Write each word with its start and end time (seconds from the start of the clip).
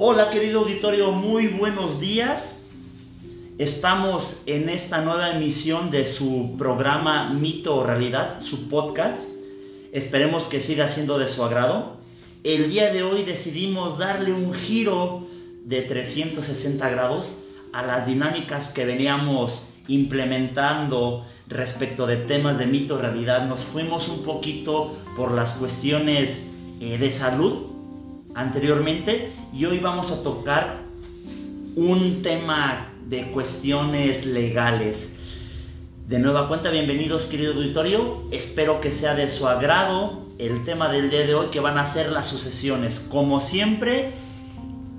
Hola 0.00 0.30
querido 0.30 0.60
auditorio, 0.60 1.10
muy 1.10 1.48
buenos 1.48 1.98
días. 1.98 2.54
Estamos 3.58 4.42
en 4.46 4.68
esta 4.68 5.00
nueva 5.00 5.32
emisión 5.32 5.90
de 5.90 6.06
su 6.06 6.54
programa 6.56 7.30
Mito 7.30 7.74
o 7.74 7.82
Realidad, 7.82 8.40
su 8.40 8.68
podcast. 8.68 9.18
Esperemos 9.90 10.44
que 10.44 10.60
siga 10.60 10.88
siendo 10.88 11.18
de 11.18 11.26
su 11.26 11.42
agrado. 11.42 11.96
El 12.44 12.70
día 12.70 12.92
de 12.92 13.02
hoy 13.02 13.24
decidimos 13.24 13.98
darle 13.98 14.32
un 14.32 14.54
giro 14.54 15.26
de 15.64 15.82
360 15.82 16.88
grados 16.90 17.36
a 17.72 17.82
las 17.82 18.06
dinámicas 18.06 18.68
que 18.68 18.84
veníamos 18.84 19.66
implementando 19.88 21.26
respecto 21.48 22.06
de 22.06 22.18
temas 22.18 22.56
de 22.56 22.66
mito 22.66 22.94
o 22.94 22.98
realidad. 22.98 23.48
Nos 23.48 23.64
fuimos 23.64 24.08
un 24.08 24.22
poquito 24.22 24.96
por 25.16 25.32
las 25.32 25.54
cuestiones 25.54 26.40
eh, 26.78 26.98
de 26.98 27.10
salud 27.10 27.67
anteriormente 28.38 29.32
y 29.52 29.64
hoy 29.64 29.80
vamos 29.80 30.12
a 30.12 30.22
tocar 30.22 30.76
un 31.74 32.22
tema 32.22 32.92
de 33.08 33.32
cuestiones 33.32 34.24
legales. 34.26 35.14
De 36.06 36.20
nueva 36.20 36.46
cuenta, 36.46 36.70
bienvenidos 36.70 37.24
querido 37.24 37.54
auditorio, 37.54 38.22
espero 38.30 38.80
que 38.80 38.92
sea 38.92 39.16
de 39.16 39.28
su 39.28 39.48
agrado 39.48 40.24
el 40.38 40.64
tema 40.64 40.88
del 40.88 41.10
día 41.10 41.26
de 41.26 41.34
hoy 41.34 41.48
que 41.48 41.58
van 41.58 41.78
a 41.78 41.84
ser 41.84 42.12
las 42.12 42.28
sucesiones. 42.28 43.00
Como 43.00 43.40
siempre, 43.40 44.12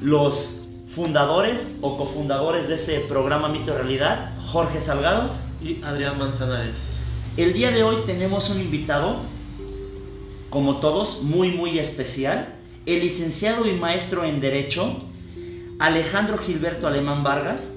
los 0.01 0.67
fundadores 0.93 1.75
o 1.79 1.97
cofundadores 1.97 2.67
de 2.67 2.75
este 2.75 2.99
programa 2.99 3.47
Mito 3.47 3.73
Realidad, 3.73 4.31
Jorge 4.47 4.81
Salgado 4.81 5.29
y 5.63 5.81
Adrián 5.83 6.19
Manzanares. 6.19 6.99
El 7.37 7.53
día 7.53 7.71
de 7.71 7.83
hoy 7.83 7.95
tenemos 8.05 8.49
un 8.49 8.59
invitado, 8.59 9.15
como 10.49 10.77
todos, 10.77 11.21
muy 11.21 11.51
muy 11.51 11.79
especial 11.79 12.58
el 12.95 13.01
licenciado 13.01 13.67
y 13.67 13.73
maestro 13.73 14.25
en 14.25 14.39
Derecho, 14.39 14.91
Alejandro 15.77 16.39
Gilberto 16.39 16.87
Alemán 16.87 17.23
Vargas. 17.23 17.71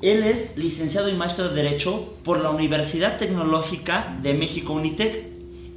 Él 0.00 0.22
es 0.22 0.56
licenciado 0.56 1.10
y 1.10 1.12
maestro 1.12 1.48
de 1.48 1.62
Derecho 1.62 2.16
por 2.24 2.40
la 2.40 2.50
Universidad 2.50 3.18
Tecnológica 3.18 4.18
de 4.22 4.32
México 4.32 4.72
UNITEC. 4.72 5.26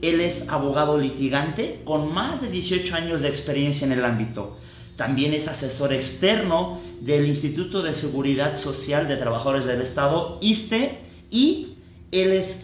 Él 0.02 0.22
es 0.22 0.48
abogado 0.48 0.98
litigante 0.98 1.82
con 1.84 2.14
más 2.14 2.42
de 2.42 2.50
18 2.50 2.96
años 2.96 3.22
de 3.22 3.28
experiencia 3.28 3.86
en 3.86 3.92
el 3.92 4.06
ámbito. 4.06 4.58
También 4.96 5.34
es 5.34 5.50
asesor 5.50 5.92
externo 5.92 6.80
del 7.02 7.28
Instituto 7.28 7.82
de 7.82 7.94
Seguridad 7.94 8.58
Social 8.58 9.08
de 9.08 9.18
Trabajadores 9.18 9.66
del 9.66 9.82
Estado, 9.82 10.38
ISTE, 10.42 10.98
y 11.30 11.74
él 12.12 12.32
es 12.32 12.62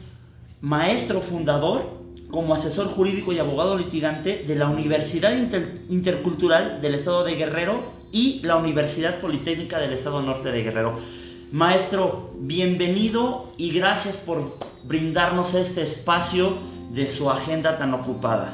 maestro 0.62 1.20
fundador 1.20 1.97
como 2.30 2.54
asesor 2.54 2.88
jurídico 2.88 3.32
y 3.32 3.40
abogado 3.40 3.78
litigante 3.78 4.44
de 4.48 4.56
la 4.56 4.68
Universidad 4.68 5.34
Intercultural 5.90 6.82
del 6.82 6.96
Estado 6.96 7.24
de 7.24 7.36
Guerrero 7.36 7.82
y 8.12 8.42
la 8.44 8.58
Universidad 8.58 9.20
Politécnica 9.20 9.80
del 9.80 9.94
Estado 9.94 10.22
Norte 10.22 10.52
de 10.52 10.64
Guerrero. 10.64 11.00
Maestro, 11.52 12.34
bienvenido 12.40 13.54
y 13.58 13.72
gracias 13.72 14.18
por 14.18 14.58
brindarnos 14.86 15.54
este 15.54 15.82
espacio 15.82 16.54
de 16.94 17.08
su 17.08 17.30
agenda 17.30 17.78
tan 17.78 17.94
ocupada. 17.94 18.54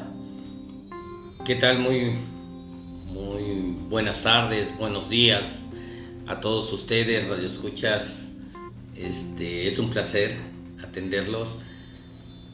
¿Qué 1.44 1.56
tal? 1.56 1.80
Muy, 1.80 2.12
muy 3.12 3.76
buenas 3.88 4.22
tardes, 4.22 4.68
buenos 4.78 5.08
días 5.08 5.66
a 6.28 6.40
todos 6.40 6.72
ustedes, 6.72 7.28
Radio 7.28 7.46
Escuchas. 7.46 8.28
Este, 8.96 9.66
es 9.66 9.78
un 9.78 9.90
placer 9.90 10.36
atenderlos, 10.82 11.58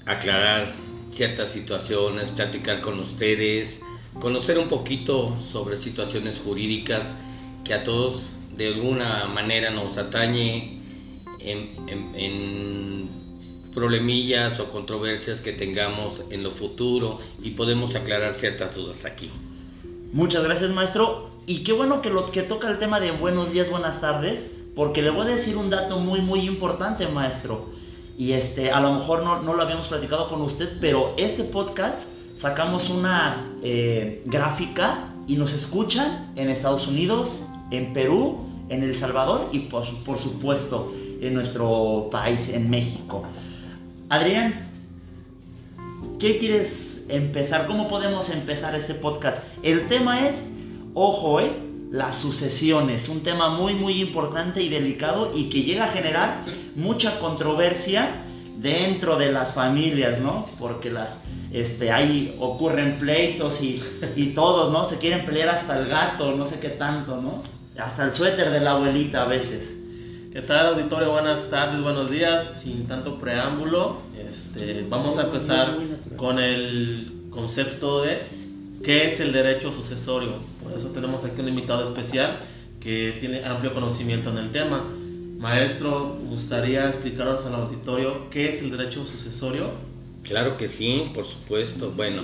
aclarar 0.07 0.67
ciertas 1.13 1.51
situaciones, 1.51 2.31
platicar 2.31 2.81
con 2.81 2.99
ustedes, 2.99 3.81
conocer 4.21 4.59
un 4.59 4.69
poquito 4.69 5.37
sobre 5.39 5.77
situaciones 5.77 6.41
jurídicas 6.45 7.13
que 7.65 7.75
a 7.75 7.85
todos 7.85 8.31
de 8.57 8.69
alguna 8.69 9.27
manera 9.33 9.71
nos 9.71 9.97
atañe 9.97 10.81
en, 11.41 13.09
problemillas 13.75 14.59
o 14.59 14.69
controversias 14.69 15.41
que 15.41 15.53
tengamos 15.53 16.25
en 16.31 16.43
lo 16.43 16.51
futuro 16.51 17.21
y 17.41 17.51
podemos 17.51 17.95
aclarar 17.95 18.35
ciertas 18.35 18.75
dudas 18.75 19.05
aquí. 19.05 19.31
Muchas 20.13 20.43
gracias 20.43 20.71
maestro 20.71 21.31
y 21.47 21.63
qué 21.63 21.73
bueno 21.73 22.03
que 22.03 22.11
lo 22.11 22.27
que 22.27 22.43
toca 22.43 22.69
el 22.69 22.81
tema 22.81 22.99
de 22.99 23.13
buenos 23.13 23.53
días, 23.53 23.71
buenas 23.71 24.01
tardes, 24.01 24.45
porque 24.75 25.03
le 25.03 25.11
voy 25.11 25.29
a 25.29 25.37
decir 25.37 25.57
un 25.57 25.71
dato 25.71 26.01
muy 26.01 26.21
muy 26.21 26.41
importante 26.41 27.07
maestro. 27.07 27.65
Y 28.21 28.35
este, 28.35 28.71
a 28.71 28.83
lo 28.83 28.93
mejor 28.93 29.23
no, 29.23 29.41
no 29.41 29.55
lo 29.55 29.63
habíamos 29.63 29.87
platicado 29.89 30.29
con 30.29 30.43
usted, 30.43 30.77
pero 30.79 31.15
este 31.17 31.43
podcast 31.43 32.01
sacamos 32.37 32.91
una 32.91 33.49
eh, 33.63 34.23
gráfica 34.27 35.07
y 35.27 35.37
nos 35.37 35.55
escuchan 35.55 36.31
en 36.37 36.51
Estados 36.51 36.87
Unidos, 36.87 37.41
en 37.71 37.95
Perú, 37.95 38.41
en 38.69 38.83
El 38.83 38.95
Salvador 38.95 39.49
y 39.53 39.61
por, 39.61 39.87
por 40.05 40.19
supuesto 40.19 40.93
en 41.23 41.33
nuestro 41.33 42.11
país, 42.13 42.51
en 42.51 42.69
México. 42.69 43.23
Adrián, 44.11 44.69
¿qué 46.19 46.37
quieres 46.37 47.07
empezar? 47.09 47.67
¿Cómo 47.67 47.89
podemos 47.89 48.29
empezar 48.29 48.75
este 48.75 48.93
podcast? 48.93 49.43
El 49.63 49.89
tema 49.89 50.29
es, 50.29 50.45
ojo, 50.93 51.41
eh, 51.41 51.70
las 51.91 52.19
sucesiones, 52.19 53.09
un 53.09 53.23
tema 53.23 53.51
muy 53.51 53.75
muy 53.75 54.01
importante 54.01 54.63
y 54.63 54.69
delicado 54.69 55.33
y 55.35 55.49
que 55.49 55.63
llega 55.63 55.87
a 55.87 55.93
generar 55.93 56.45
mucha 56.77 57.19
controversia 57.19 58.11
dentro 58.59 59.17
de 59.17 59.33
las 59.33 59.55
familias, 59.55 60.21
¿no? 60.21 60.47
Porque 60.59 60.91
las, 60.91 61.23
este, 61.53 61.91
ahí 61.91 62.35
ocurren 62.39 62.99
pleitos 62.99 63.61
y, 63.61 63.83
y 64.17 64.27
todos, 64.35 64.73
¿no? 64.73 64.89
Se 64.89 64.99
quieren 64.99 65.25
pelear 65.27 65.49
hasta 65.49 65.79
el 65.79 65.89
gato, 65.89 66.33
no 66.37 66.47
sé 66.47 66.61
qué 66.61 66.69
tanto, 66.69 67.21
¿no? 67.21 67.43
Hasta 67.79 68.05
el 68.05 68.15
suéter 68.15 68.51
de 68.51 68.61
la 68.61 68.73
abuelita 68.73 69.23
a 69.23 69.27
veces. 69.27 69.75
¿Qué 70.33 70.43
tal 70.43 70.75
auditorio? 70.75 71.11
Buenas 71.11 71.51
tardes, 71.51 71.83
buenos 71.83 72.09
días. 72.09 72.51
Sin 72.53 72.87
tanto 72.87 73.19
preámbulo, 73.19 74.03
este, 74.17 74.87
vamos 74.89 75.19
a 75.19 75.23
empezar 75.23 75.77
con 76.17 76.39
el 76.39 77.31
concepto 77.31 78.03
de 78.03 78.19
qué 78.85 79.07
es 79.07 79.19
el 79.19 79.33
derecho 79.33 79.73
sucesorio. 79.73 80.50
Por 80.71 80.79
eso 80.79 80.91
tenemos 80.91 81.25
aquí 81.25 81.41
un 81.41 81.49
invitado 81.49 81.83
especial 81.83 82.39
que 82.79 83.17
tiene 83.19 83.45
amplio 83.45 83.75
conocimiento 83.75 84.31
en 84.31 84.39
el 84.39 84.53
tema. 84.53 84.89
Maestro, 85.39 86.17
¿gustaría 86.29 86.87
explicarnos 86.87 87.45
al 87.45 87.57
auditorio 87.57 88.31
qué 88.31 88.49
es 88.51 88.63
el 88.63 88.71
derecho 88.71 89.05
sucesorio? 89.05 89.71
Claro 90.23 90.57
que 90.57 90.69
sí, 90.69 91.11
por 91.13 91.27
supuesto. 91.27 91.93
Bueno, 91.97 92.23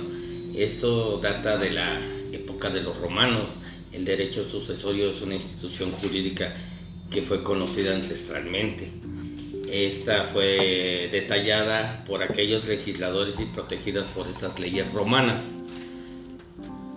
esto 0.55 1.17
data 1.17 1.57
de 1.57 1.71
la 1.71 1.99
época 2.31 2.69
de 2.69 2.81
los 2.83 2.97
romanos. 3.01 3.57
El 3.91 4.05
derecho 4.05 4.45
sucesorio 4.45 5.09
es 5.09 5.21
una 5.21 5.35
institución 5.35 5.91
jurídica 5.91 6.49
que 7.11 7.21
fue 7.23 7.43
conocida 7.43 7.93
ancestralmente. 7.93 8.89
Esta 9.69 10.23
fue 10.23 11.09
detallada 11.11 12.05
por 12.07 12.23
aquellos 12.23 12.63
legisladores 12.63 13.41
y 13.41 13.45
protegida 13.45 14.05
por 14.15 14.27
esas 14.27 14.57
leyes 14.57 14.89
romanas. 14.93 15.61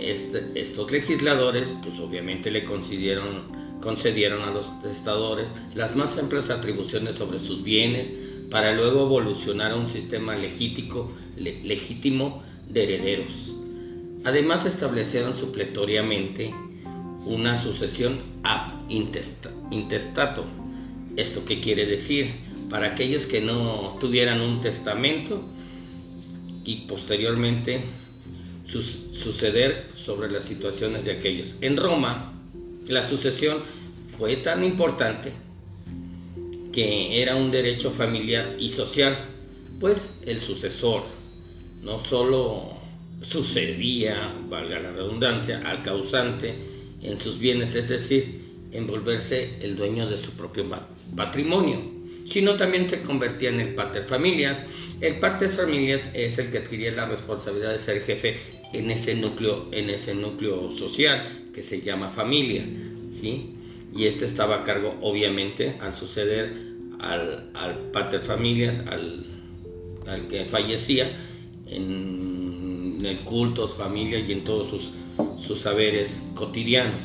Este, 0.02 0.52
estos 0.54 0.90
legisladores, 0.90 1.72
pues 1.82 1.98
obviamente 1.98 2.50
le 2.50 2.64
concedieron 2.64 3.60
concedieron 3.80 4.42
a 4.42 4.50
los 4.50 4.80
testadores 4.82 5.46
las 5.74 5.96
más 5.96 6.18
amplias 6.18 6.50
atribuciones 6.50 7.16
sobre 7.16 7.38
sus 7.38 7.64
bienes 7.64 8.08
para 8.50 8.74
luego 8.74 9.06
evolucionar 9.06 9.72
a 9.72 9.76
un 9.76 9.88
sistema 9.88 10.36
legítimo, 10.36 11.10
legítimo 11.36 12.42
de 12.68 12.84
herederos. 12.84 13.56
Además 14.24 14.66
establecieron 14.66 15.34
supletoriamente 15.34 16.54
una 17.24 17.56
sucesión 17.56 18.20
ab 18.42 18.72
intestato. 18.90 20.44
¿Esto 21.16 21.44
qué 21.44 21.60
quiere 21.60 21.86
decir? 21.86 22.30
Para 22.68 22.88
aquellos 22.88 23.26
que 23.26 23.40
no 23.40 23.96
tuvieran 24.00 24.40
un 24.40 24.60
testamento 24.60 25.42
y 26.64 26.86
posteriormente 26.86 27.80
suceder 28.66 29.89
sobre 30.04 30.30
las 30.30 30.44
situaciones 30.44 31.04
de 31.04 31.12
aquellos. 31.12 31.54
En 31.60 31.76
Roma, 31.76 32.32
la 32.88 33.06
sucesión 33.06 33.58
fue 34.16 34.36
tan 34.36 34.64
importante 34.64 35.32
que 36.72 37.20
era 37.22 37.36
un 37.36 37.50
derecho 37.50 37.90
familiar 37.90 38.56
y 38.58 38.70
social, 38.70 39.16
pues 39.80 40.14
el 40.26 40.40
sucesor 40.40 41.02
no 41.82 41.98
solo 41.98 42.62
sucedía, 43.22 44.32
valga 44.48 44.78
la 44.78 44.92
redundancia, 44.92 45.62
al 45.64 45.82
causante 45.82 46.54
en 47.02 47.18
sus 47.18 47.38
bienes, 47.38 47.74
es 47.74 47.88
decir, 47.88 48.40
envolverse 48.72 49.56
el 49.62 49.76
dueño 49.76 50.08
de 50.08 50.16
su 50.16 50.32
propio 50.32 50.64
patrimonio, 51.16 51.80
sino 52.24 52.56
también 52.56 52.86
se 52.86 53.02
convertía 53.02 53.50
en 53.50 53.60
el 53.60 53.74
pater 53.74 54.04
familias. 54.04 54.58
El 55.00 55.18
pater 55.18 55.48
familias 55.48 56.10
es 56.14 56.38
el 56.38 56.50
que 56.50 56.58
adquiría 56.58 56.92
la 56.92 57.06
responsabilidad 57.06 57.72
de 57.72 57.78
ser 57.78 58.02
jefe 58.02 58.59
en 58.72 58.90
ese 58.90 59.14
núcleo, 59.14 59.66
en 59.72 59.90
ese 59.90 60.14
núcleo 60.14 60.70
social 60.70 61.26
que 61.52 61.62
se 61.62 61.80
llama 61.80 62.10
familia, 62.10 62.64
¿sí? 63.08 63.54
Y 63.94 64.04
este 64.04 64.24
estaba 64.24 64.56
a 64.56 64.64
cargo, 64.64 64.96
obviamente, 65.00 65.76
al 65.80 65.94
suceder 65.94 66.54
al, 67.00 67.50
al 67.54 67.76
pater 67.92 68.20
familias, 68.20 68.80
al, 68.90 69.26
al 70.06 70.28
que 70.28 70.44
fallecía, 70.44 71.16
en, 71.66 73.02
el 73.04 73.20
cultos, 73.20 73.74
familia 73.74 74.18
y 74.18 74.30
en 74.32 74.44
todos 74.44 74.68
sus, 74.68 74.92
sus 75.40 75.60
saberes 75.60 76.22
cotidianos. 76.34 77.00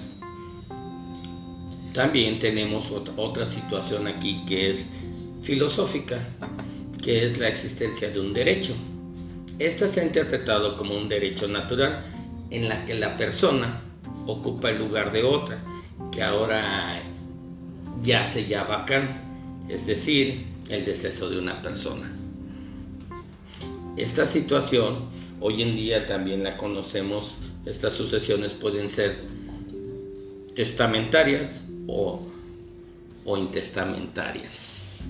También 1.94 2.40
tenemos 2.40 2.92
otra 2.92 3.46
situación 3.46 4.08
aquí 4.08 4.42
que 4.48 4.70
es 4.70 4.86
filosófica, 5.44 6.20
que 7.02 7.24
es 7.24 7.38
la 7.38 7.48
existencia 7.48 8.10
de 8.10 8.20
un 8.20 8.34
derecho. 8.34 8.76
Esta 9.60 9.88
se 9.88 10.02
ha 10.02 10.06
interpretado 10.06 10.76
como 10.76 10.96
un 10.98 11.08
derecho 11.08 11.48
natural 11.48 12.04
en 12.52 12.68
la 12.68 12.86
que 12.86 12.94
la 12.94 13.16
persona 13.16 13.82
ocupa 14.28 14.70
el 14.70 14.80
lugar 14.80 15.12
de 15.12 15.24
otra, 15.24 15.64
que 16.12 16.24
ahora 16.24 17.02
yace 18.04 18.46
ya 18.46 18.64
vacante, 18.64 19.20
es 19.70 19.86
decir, 19.86 20.46
el 20.70 20.84
deceso 20.84 21.30
de 21.30 21.40
una 21.40 21.62
persona. 21.62 22.12
Esta 23.98 24.26
situación 24.26 25.06
hoy 25.40 25.62
en 25.62 25.76
día 25.76 26.06
también 26.06 26.44
la 26.44 26.58
conocemos, 26.58 27.36
estas 27.66 27.94
sucesiones 27.94 28.54
pueden 28.54 28.90
ser 28.90 29.16
testamentarias 30.54 31.62
o, 31.88 32.22
o 33.24 33.38
intestamentarias. 33.38 35.06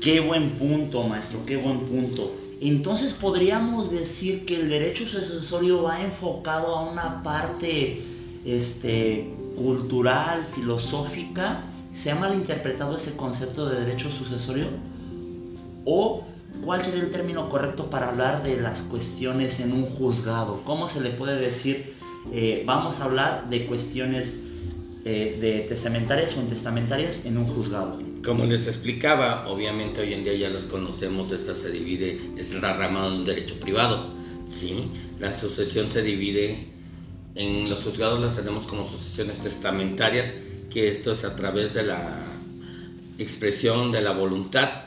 Qué 0.00 0.20
buen 0.20 0.50
punto, 0.52 1.04
maestro, 1.04 1.46
qué 1.46 1.56
buen 1.56 1.80
punto. 1.80 2.43
Entonces 2.64 3.12
podríamos 3.12 3.90
decir 3.90 4.46
que 4.46 4.56
el 4.56 4.70
derecho 4.70 5.06
sucesorio 5.06 5.82
va 5.82 6.00
enfocado 6.00 6.74
a 6.74 6.90
una 6.90 7.22
parte 7.22 8.02
este, 8.46 9.30
cultural, 9.54 10.46
filosófica. 10.54 11.60
¿Se 11.94 12.10
ha 12.10 12.14
malinterpretado 12.14 12.96
ese 12.96 13.16
concepto 13.16 13.68
de 13.68 13.80
derecho 13.80 14.10
sucesorio? 14.10 14.68
¿O 15.84 16.24
cuál 16.64 16.82
sería 16.82 17.02
el 17.02 17.10
término 17.10 17.50
correcto 17.50 17.90
para 17.90 18.08
hablar 18.08 18.42
de 18.42 18.58
las 18.58 18.80
cuestiones 18.80 19.60
en 19.60 19.74
un 19.74 19.84
juzgado? 19.84 20.62
¿Cómo 20.64 20.88
se 20.88 21.02
le 21.02 21.10
puede 21.10 21.38
decir? 21.38 21.94
Eh, 22.32 22.62
vamos 22.64 23.00
a 23.00 23.04
hablar 23.04 23.50
de 23.50 23.66
cuestiones 23.66 24.36
eh, 25.06 25.36
de 25.38 25.60
testamentarias 25.68 26.34
o 26.36 26.40
intestamentarias 26.40 27.20
en 27.24 27.36
un 27.36 27.46
juzgado. 27.46 27.98
Como 28.24 28.46
les 28.46 28.66
explicaba, 28.66 29.46
obviamente 29.48 30.00
hoy 30.00 30.14
en 30.14 30.24
día 30.24 30.34
ya 30.34 30.48
los 30.48 30.64
conocemos, 30.64 31.30
esta 31.30 31.54
se 31.54 31.70
divide, 31.70 32.18
es 32.38 32.54
la 32.54 32.72
rama 32.72 33.08
de 33.08 33.16
un 33.18 33.24
derecho 33.26 33.60
privado, 33.60 34.14
¿sí? 34.48 34.88
La 35.20 35.32
sucesión 35.32 35.90
se 35.90 36.02
divide, 36.02 36.68
en 37.34 37.68
los 37.68 37.84
juzgados 37.84 38.18
las 38.18 38.36
tenemos 38.36 38.66
como 38.66 38.82
sucesiones 38.84 39.40
testamentarias, 39.40 40.32
que 40.70 40.88
esto 40.88 41.12
es 41.12 41.24
a 41.24 41.36
través 41.36 41.74
de 41.74 41.82
la 41.82 42.00
expresión 43.18 43.92
de 43.92 44.00
la 44.00 44.12
voluntad 44.12 44.86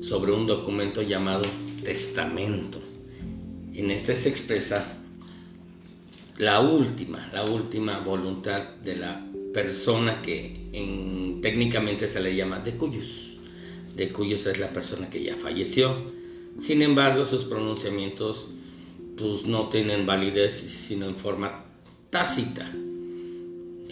sobre 0.00 0.30
un 0.30 0.46
documento 0.46 1.02
llamado 1.02 1.42
testamento. 1.82 2.78
En 3.74 3.90
este 3.90 4.14
se 4.14 4.28
expresa 4.28 4.98
la 6.36 6.60
última, 6.60 7.28
la 7.32 7.44
última 7.44 8.00
voluntad 8.00 8.62
de 8.84 8.96
la 8.96 9.24
persona 9.52 10.20
que 10.20 10.68
en, 10.72 11.40
técnicamente 11.40 12.08
se 12.08 12.20
le 12.20 12.34
llama 12.34 12.58
de 12.58 12.72
cuyos. 12.72 13.38
De 13.94 14.08
cuyos 14.08 14.46
es 14.46 14.58
la 14.58 14.70
persona 14.70 15.08
que 15.08 15.22
ya 15.22 15.36
falleció. 15.36 16.12
Sin 16.58 16.82
embargo, 16.82 17.24
sus 17.24 17.44
pronunciamientos 17.44 18.48
pues, 19.16 19.46
no 19.46 19.68
tienen 19.68 20.06
validez 20.06 20.52
sino 20.52 21.06
en 21.06 21.14
forma 21.14 21.64
tácita. 22.10 22.68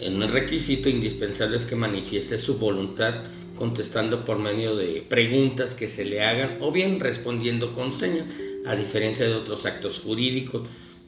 Un 0.05 0.27
requisito 0.27 0.89
indispensable 0.89 1.55
es 1.55 1.65
que 1.65 1.77
manifieste 1.77 2.37
su 2.37 2.57
voluntad 2.57 3.13
contestando 3.55 4.25
por 4.25 4.39
medio 4.39 4.75
de 4.75 5.05
preguntas 5.07 5.75
que 5.75 5.87
se 5.87 6.03
le 6.03 6.23
hagan 6.23 6.57
o 6.59 6.71
bien 6.71 6.99
respondiendo 6.99 7.73
con 7.73 7.93
señas, 7.93 8.25
a 8.65 8.75
diferencia 8.75 9.25
de 9.25 9.35
otros 9.35 9.65
actos 9.65 9.99
jurídicos 9.99 10.63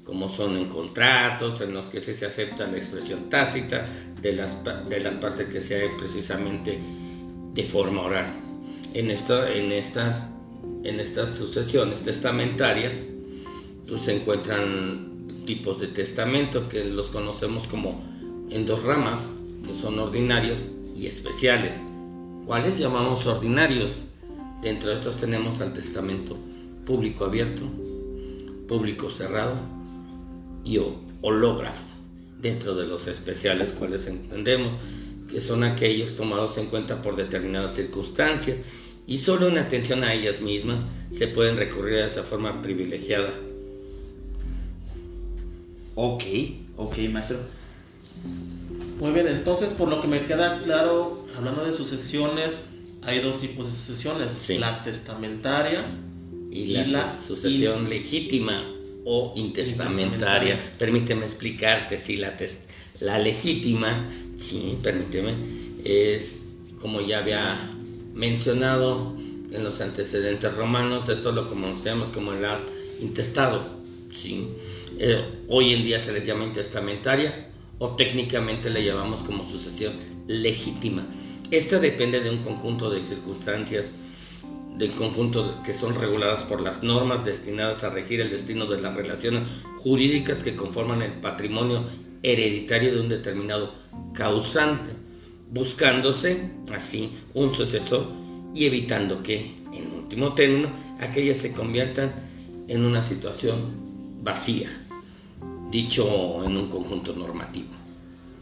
como 0.06 0.30
son 0.30 0.56
en 0.56 0.66
contratos, 0.66 1.62
en 1.62 1.74
los 1.74 1.86
que 1.86 2.00
se, 2.00 2.26
acepta 2.26 2.68
la 2.68 2.78
expresión 2.78 3.28
tácita 3.28 3.88
de 4.22 4.34
las, 4.34 4.56
de 4.88 5.00
las 5.00 5.16
partes 5.16 5.48
que 5.48 5.60
se 5.60 5.78
hacen 5.78 5.98
precisamente 5.98 6.80
de 7.54 7.64
forma 7.64 8.04
oral. 8.04 8.28
En, 8.94 9.10
esto, 9.10 9.46
en, 9.48 9.72
estas, 9.72 10.30
en 10.84 11.00
estas 11.00 11.30
sucesiones 11.30 12.04
testamentarias 12.04 13.08
pues, 13.88 14.04
se 14.04 14.16
encuentran 14.16 15.44
tipos 15.46 15.82
de 15.82 15.88
testamentos 15.88 16.66
que 16.66 16.86
los 16.86 17.10
conocemos 17.10 17.68
como 17.68 18.04
en 18.52 18.66
dos 18.68 18.84
ramas, 18.84 19.40
que 19.66 19.74
son 19.74 19.98
ordinarios 19.98 20.70
y 20.96 21.08
especiales. 21.08 21.82
¿Cuáles 22.46 22.78
llamamos 22.78 23.26
ordinarios? 23.26 24.06
Dentro 24.62 24.90
de 24.90 24.96
estos 24.96 25.18
tenemos 25.18 25.62
al 25.62 25.74
testamento 25.74 26.38
público 26.86 27.26
abierto, 27.26 27.64
público 28.68 29.10
cerrado 29.10 29.75
y 30.66 30.82
hológrafo, 31.22 31.84
dentro 32.42 32.76
de 32.76 32.88
los 32.88 33.08
especiales 33.08 33.72
cuales 33.72 34.08
entendemos 34.08 34.74
que 35.30 35.40
son 35.40 35.64
aquellos 35.64 36.16
tomados 36.16 36.58
en 36.58 36.66
cuenta 36.66 37.02
por 37.02 37.16
determinadas 37.16 37.76
circunstancias 37.76 38.60
y 39.08 39.20
solo 39.20 39.48
en 39.48 39.58
atención 39.58 40.04
a 40.04 40.14
ellas 40.14 40.42
mismas 40.42 40.86
se 41.10 41.28
pueden 41.28 41.58
recurrir 41.58 42.00
a 42.00 42.08
esa 42.08 42.24
forma 42.24 42.62
privilegiada. 42.62 43.30
Ok, 45.94 46.24
ok, 46.78 46.98
maestro. 47.12 47.38
Muy 49.00 49.12
bien, 49.12 49.28
entonces 49.28 49.72
por 49.72 49.90
lo 49.90 50.02
que 50.02 50.08
me 50.08 50.26
queda 50.26 50.62
claro, 50.64 51.26
hablando 51.38 51.66
de 51.66 51.74
sucesiones, 51.74 52.72
hay 53.02 53.20
dos 53.20 53.40
tipos 53.40 53.68
de 53.68 53.72
sucesiones, 53.72 54.50
la 54.60 54.84
testamentaria 54.84 55.86
y 56.50 56.68
la, 56.68 57.12
sucesión 57.12 57.88
legítima 57.90 58.75
o 59.06 59.32
intestamentaria. 59.36 60.60
Permíteme 60.78 61.26
explicarte, 61.26 61.98
si 61.98 62.18
la, 62.18 62.36
la 63.00 63.20
legítima, 63.20 64.10
sí, 64.36 64.78
permíteme, 64.84 65.34
es 65.84 66.44
como 66.80 67.02
ya 67.02 67.20
había 67.20 67.72
mencionado 68.14 69.16
en 69.52 69.64
los 69.64 69.80
antecedentes 69.82 70.54
romanos, 70.56 71.08
esto 71.10 71.32
lo 71.32 71.48
conocemos 71.48 72.10
como 72.10 72.34
el 72.34 72.44
intestado, 73.00 73.64
sí. 74.12 74.48
Eh, 74.98 75.24
hoy 75.48 75.74
en 75.74 75.84
día 75.84 76.00
se 76.00 76.12
les 76.12 76.26
llama 76.26 76.46
intestamentaria 76.46 77.50
o 77.80 77.96
técnicamente 77.96 78.70
le 78.70 78.84
llamamos 78.84 79.24
como 79.24 79.44
sucesión 79.44 79.94
legítima. 80.28 81.06
Esta 81.52 81.80
depende 81.80 82.22
de 82.22 82.30
un 82.30 82.38
conjunto 82.38 82.90
de 82.90 83.04
circunstancias 83.04 83.92
del 84.78 84.92
conjunto 84.94 85.62
que 85.64 85.74
son 85.74 85.96
reguladas 85.96 86.44
por 86.44 86.62
las 86.62 86.84
normas 86.84 87.24
destinadas 87.24 87.84
a 87.84 87.90
regir 87.90 88.20
el 88.22 88.30
destino 88.30 88.66
de 88.66 88.82
las 88.82 88.94
relaciones 88.94 89.44
jurídicas 89.78 90.44
que 90.44 90.56
conforman 90.56 91.02
el 91.02 91.14
patrimonio 91.14 91.84
hereditario 92.24 92.94
de 92.94 93.02
un 93.02 93.10
determinado 93.10 93.74
causante, 94.14 94.92
buscándose 95.52 96.52
así 96.74 97.12
un 97.34 97.52
sucesor 97.52 98.08
y 98.54 98.66
evitando 98.66 99.22
que, 99.22 99.56
en 99.74 99.94
último 99.94 100.34
término, 100.34 100.70
aquellas 101.00 101.38
se 101.38 101.54
conviertan 101.54 102.14
en 102.68 102.84
una 102.84 103.02
situación 103.02 103.58
vacía, 104.24 104.70
dicho 105.70 106.44
en 106.44 106.58
un 106.58 106.70
conjunto 106.70 107.14
normativo. 107.14 107.70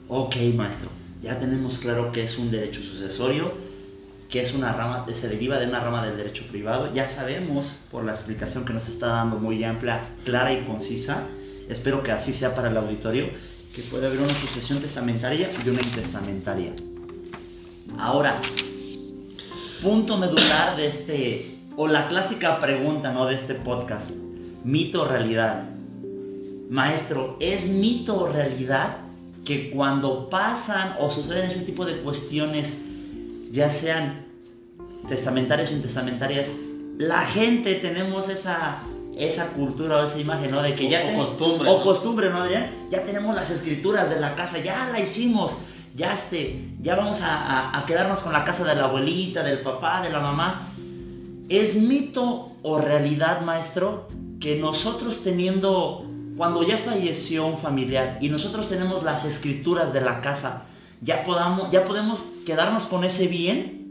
Ok, 0.08 0.36
maestro, 0.56 0.90
ya 1.22 1.40
tenemos 1.40 1.78
claro 1.78 2.12
que 2.12 2.24
es 2.24 2.38
un 2.38 2.52
derecho 2.52 2.82
sucesorio 2.82 3.52
que 4.34 4.42
es 4.42 4.56
una 4.56 4.74
rama, 4.74 5.06
se 5.14 5.30
deriva 5.30 5.60
de 5.60 5.68
una 5.68 5.80
rama 5.80 6.04
del 6.04 6.18
derecho 6.18 6.44
privado. 6.48 6.92
Ya 6.92 7.08
sabemos, 7.08 7.76
por 7.92 8.04
la 8.04 8.14
explicación 8.14 8.66
que 8.66 8.74
nos 8.74 8.90
está 8.90 9.10
dando 9.10 9.38
muy 9.38 9.64
amplia, 9.64 10.02
clara 10.26 10.52
y 10.52 10.64
concisa, 10.64 11.22
espero 11.70 12.02
que 12.02 12.12
así 12.12 12.34
sea 12.34 12.56
para 12.56 12.70
el 12.70 12.78
auditorio, 12.78 13.28
que 13.76 13.84
puede 13.84 14.08
haber 14.08 14.18
una 14.18 14.34
sucesión 14.34 14.80
testamentaria 14.80 15.48
y 15.64 15.70
una 15.70 15.82
intestamentaria. 15.84 16.74
Ahora, 18.00 18.36
punto 19.84 20.18
medular 20.18 20.78
de 20.78 20.88
este, 20.88 21.60
o 21.76 21.88
la 21.88 22.08
clásica 22.08 22.60
pregunta 22.60 23.12
¿no? 23.12 23.28
de 23.28 23.36
este 23.36 23.54
podcast, 23.54 24.10
mito 24.64 25.04
o 25.04 25.08
realidad. 25.08 25.66
Maestro, 26.72 27.38
¿es 27.40 27.70
mito 27.70 28.20
o 28.20 28.28
realidad 28.28 28.98
que 29.46 29.70
cuando 29.70 30.28
pasan 30.32 30.96
o 30.98 31.12
suceden 31.12 31.52
ese 31.52 31.60
tipo 31.60 31.86
de 31.86 32.02
cuestiones, 32.02 32.74
ya 33.52 33.70
sean 33.70 34.23
testamentarias 35.08 35.72
o 35.72 35.74
intestamentarias, 35.74 36.52
la 36.98 37.22
gente 37.22 37.76
tenemos 37.76 38.30
esa, 38.30 38.80
esa 39.18 39.48
cultura 39.50 39.98
o 39.98 40.06
esa 40.06 40.20
imagen, 40.20 40.52
¿no? 40.52 40.62
De 40.62 40.76
que 40.76 40.90
ya... 40.90 41.14
O 41.14 41.18
costumbre. 41.20 41.70
O 41.70 41.82
costumbre, 41.82 42.30
¿no? 42.30 42.50
Ya, 42.50 42.72
ya, 42.90 43.06
tenemos 43.06 43.36
las 43.36 43.50
escrituras 43.50 44.10
de 44.10 44.20
la 44.20 44.36
casa, 44.36 44.60
ya 44.60 44.90
la 44.92 45.00
hicimos, 45.00 45.56
ya, 45.96 46.14
este, 46.14 46.68
ya 46.82 46.96
vamos 46.96 47.22
a, 47.22 47.78
a, 47.78 47.86
quedarnos 47.86 48.22
con 48.22 48.34
la 48.34 48.44
casa 48.44 48.64
de 48.64 48.76
la 48.76 48.86
abuelita, 48.86 49.44
del 49.44 49.60
papá, 49.60 50.02
de 50.02 50.10
la 50.10 50.20
mamá. 50.20 50.70
¿Es 51.50 51.76
mito 51.76 52.52
o 52.62 52.80
realidad, 52.80 53.42
maestro, 53.42 54.08
que 54.40 54.56
nosotros 54.56 55.24
teniendo, 55.24 56.06
cuando 56.38 56.64
ya 56.64 56.78
falleció 56.78 57.46
un 57.46 57.58
familiar 57.58 58.18
y 58.22 58.30
nosotros 58.30 58.70
tenemos 58.70 59.04
las 59.04 59.26
escrituras 59.26 59.94
de 59.94 60.02
la 60.02 60.22
casa, 60.22 60.64
ya, 61.02 61.24
podamos, 61.24 61.70
ya 61.70 61.86
podemos 61.86 62.26
quedarnos 62.46 62.84
con 62.86 63.04
ese 63.04 63.28
bien? 63.28 63.83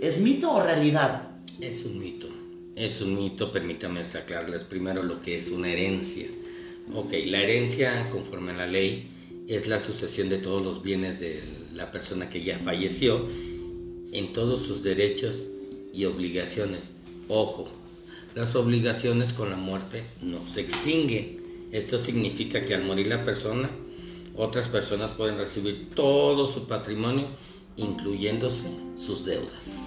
¿Es 0.00 0.20
mito 0.20 0.52
o 0.52 0.62
realidad? 0.62 1.28
Es 1.60 1.84
un 1.84 1.98
mito. 1.98 2.28
Es 2.74 3.00
un 3.00 3.16
mito, 3.16 3.50
permítame 3.50 4.04
sacarles 4.04 4.64
primero 4.64 5.02
lo 5.02 5.20
que 5.20 5.38
es 5.38 5.50
una 5.50 5.70
herencia. 5.70 6.26
Ok, 6.94 7.14
la 7.26 7.42
herencia, 7.42 8.08
conforme 8.10 8.52
a 8.52 8.56
la 8.56 8.66
ley, 8.66 9.08
es 9.48 9.66
la 9.66 9.80
sucesión 9.80 10.28
de 10.28 10.38
todos 10.38 10.62
los 10.62 10.82
bienes 10.82 11.18
del 11.18 11.66
la 11.76 11.92
persona 11.92 12.28
que 12.28 12.42
ya 12.42 12.58
falleció 12.58 13.26
en 14.12 14.32
todos 14.32 14.62
sus 14.62 14.82
derechos 14.82 15.46
y 15.92 16.06
obligaciones. 16.06 16.90
Ojo, 17.28 17.68
las 18.34 18.56
obligaciones 18.56 19.32
con 19.32 19.50
la 19.50 19.56
muerte 19.56 20.02
no 20.22 20.46
se 20.48 20.62
extinguen. 20.62 21.42
Esto 21.72 21.98
significa 21.98 22.64
que 22.64 22.74
al 22.74 22.84
morir 22.84 23.08
la 23.08 23.24
persona, 23.24 23.70
otras 24.34 24.68
personas 24.68 25.12
pueden 25.12 25.38
recibir 25.38 25.90
todo 25.94 26.46
su 26.46 26.66
patrimonio, 26.66 27.26
incluyéndose 27.76 28.68
sus 28.96 29.24
deudas. 29.24 29.85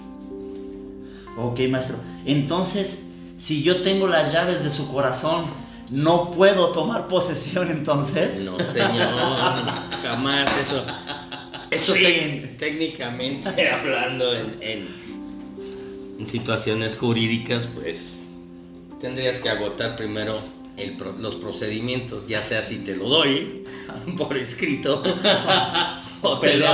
Ok, 1.36 1.60
maestro. 1.68 1.96
Entonces, 2.24 3.02
si 3.36 3.62
yo 3.62 3.82
tengo 3.82 4.06
las 4.06 4.32
llaves 4.32 4.64
de 4.64 4.70
su 4.70 4.92
corazón, 4.92 5.46
¿no 5.90 6.30
puedo 6.30 6.72
tomar 6.72 7.08
posesión 7.08 7.70
entonces? 7.70 8.40
No, 8.40 8.58
señor, 8.60 9.08
jamás 10.02 10.50
eso. 10.58 10.84
Eso 11.70 11.94
técnicamente 12.58 13.70
hablando 13.72 14.34
en, 14.34 14.88
en 16.18 16.26
situaciones 16.26 16.96
jurídicas, 16.98 17.68
pues 17.72 18.26
tendrías 19.00 19.38
que 19.38 19.48
agotar 19.48 19.96
primero 19.96 20.38
los 21.20 21.36
procedimientos, 21.36 22.26
ya 22.26 22.42
sea 22.42 22.62
si 22.62 22.78
te 22.78 22.96
lo 22.96 23.08
doy 23.08 23.64
por 24.16 24.36
escrito 24.36 25.02
o, 26.22 26.40
por 26.40 26.48
él. 26.48 26.64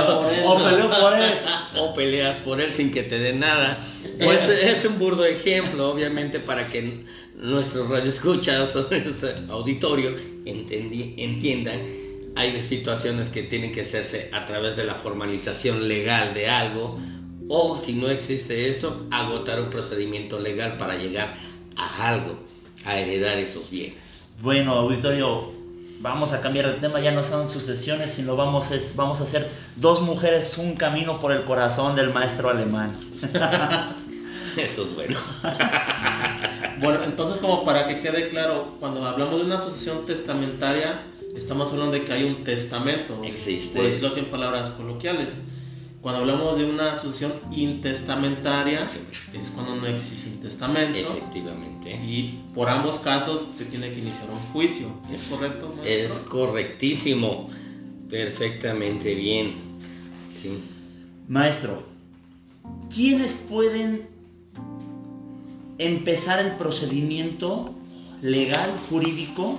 o 1.77 1.93
peleas 1.93 2.41
por 2.41 2.61
él 2.61 2.69
sin 2.69 2.91
que 2.91 3.03
te 3.03 3.19
dé 3.19 3.33
nada. 3.33 3.79
Pues 4.23 4.47
es 4.47 4.85
un 4.85 4.97
burdo 4.97 5.25
ejemplo, 5.25 5.89
obviamente, 5.89 6.39
para 6.39 6.67
que 6.67 7.05
nuestros 7.35 7.89
radioescuchas 7.89 8.75
o 8.75 8.87
nuestro 8.89 9.29
auditorio 9.49 10.13
entiendan. 10.45 11.81
Hay 12.35 12.61
situaciones 12.61 13.29
que 13.29 13.43
tienen 13.43 13.71
que 13.71 13.81
hacerse 13.81 14.29
a 14.31 14.45
través 14.45 14.75
de 14.75 14.83
la 14.83 14.93
formalización 14.93 15.87
legal 15.87 16.35
de 16.35 16.47
algo, 16.47 16.99
o 17.49 17.77
si 17.77 17.93
no 17.93 18.09
existe 18.09 18.69
eso, 18.69 19.07
agotar 19.09 19.59
un 19.59 19.69
procedimiento 19.69 20.39
legal 20.39 20.77
para 20.77 20.97
llegar 20.97 21.35
a 21.75 22.09
algo, 22.09 22.39
a 22.87 22.97
heredar 22.97 23.37
esos 23.37 23.69
bienes. 23.69 24.29
Bueno, 24.41 24.73
auditorio, 24.73 25.51
vamos 25.99 26.31
a 26.31 26.41
cambiar 26.41 26.67
de 26.67 26.79
tema, 26.79 26.99
ya 27.01 27.11
no 27.11 27.23
son 27.23 27.49
sucesiones, 27.49 28.11
sino 28.11 28.35
vamos, 28.35 28.71
es, 28.71 28.95
vamos 28.95 29.19
a 29.19 29.23
hacer 29.23 29.49
dos 29.75 30.01
mujeres, 30.01 30.57
un 30.57 30.75
camino 30.75 31.19
por 31.19 31.31
el 31.31 31.43
corazón 31.43 31.95
del 31.95 32.13
maestro 32.13 32.49
alemán. 32.49 32.97
Eso 34.57 34.83
es 34.83 34.95
bueno. 34.95 35.19
bueno, 36.79 37.03
entonces 37.03 37.39
como 37.39 37.63
para 37.63 37.87
que 37.87 37.99
quede 37.99 38.29
claro, 38.29 38.75
cuando 38.79 39.05
hablamos 39.05 39.37
de 39.37 39.45
una 39.45 39.59
sucesión 39.59 40.05
testamentaria, 40.05 41.03
estamos 41.35 41.71
hablando 41.71 41.91
de 41.91 42.05
que 42.05 42.13
hay 42.13 42.23
un 42.23 42.43
testamento. 42.43 43.21
Existe. 43.23 43.75
Por 43.75 43.85
decirlo 43.85 44.07
así 44.07 44.19
en 44.19 44.25
palabras 44.27 44.71
coloquiales. 44.71 45.39
Cuando 46.07 46.21
hablamos 46.21 46.57
de 46.57 46.63
una 46.63 46.95
sucesión 46.95 47.33
intestamentaria, 47.51 48.79
es 48.79 49.51
cuando 49.51 49.75
no 49.75 49.87
existe 49.87 50.29
un 50.29 50.39
testamento. 50.39 50.97
Efectivamente. 50.97 51.95
Y 51.95 52.39
por 52.55 52.69
ambos 52.69 52.99
casos 52.99 53.41
se 53.41 53.65
tiene 53.65 53.91
que 53.91 53.99
iniciar 53.99 54.29
un 54.29 54.39
juicio. 54.53 54.87
¿Es 55.11 55.23
correcto, 55.23 55.67
maestro? 55.67 55.85
Es 55.85 56.19
correctísimo. 56.19 57.49
Perfectamente 58.09 59.15
bien. 59.15 59.55
Sí. 60.29 60.59
Maestro, 61.27 61.83
¿quiénes 62.89 63.33
pueden 63.33 64.07
empezar 65.77 66.39
el 66.39 66.53
procedimiento 66.53 67.75
legal, 68.21 68.71
jurídico, 68.89 69.57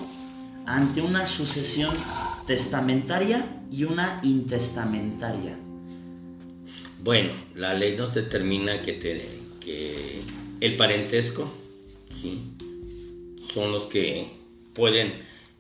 ante 0.65 1.03
una 1.03 1.27
sucesión 1.27 1.95
testamentaria 2.47 3.45
y 3.71 3.85
una 3.85 4.19
intestamentaria? 4.23 5.68
Bueno, 7.03 7.31
la 7.55 7.75
ley 7.75 7.97
nos 7.97 8.15
determina 8.15 8.83
que, 8.83 8.99
que 9.61 10.21
el 10.61 10.77
parentesco, 10.77 11.51
¿sí? 12.09 12.41
Son 13.53 13.73
los 13.73 13.87
que 13.87 14.29
pueden 14.75 15.15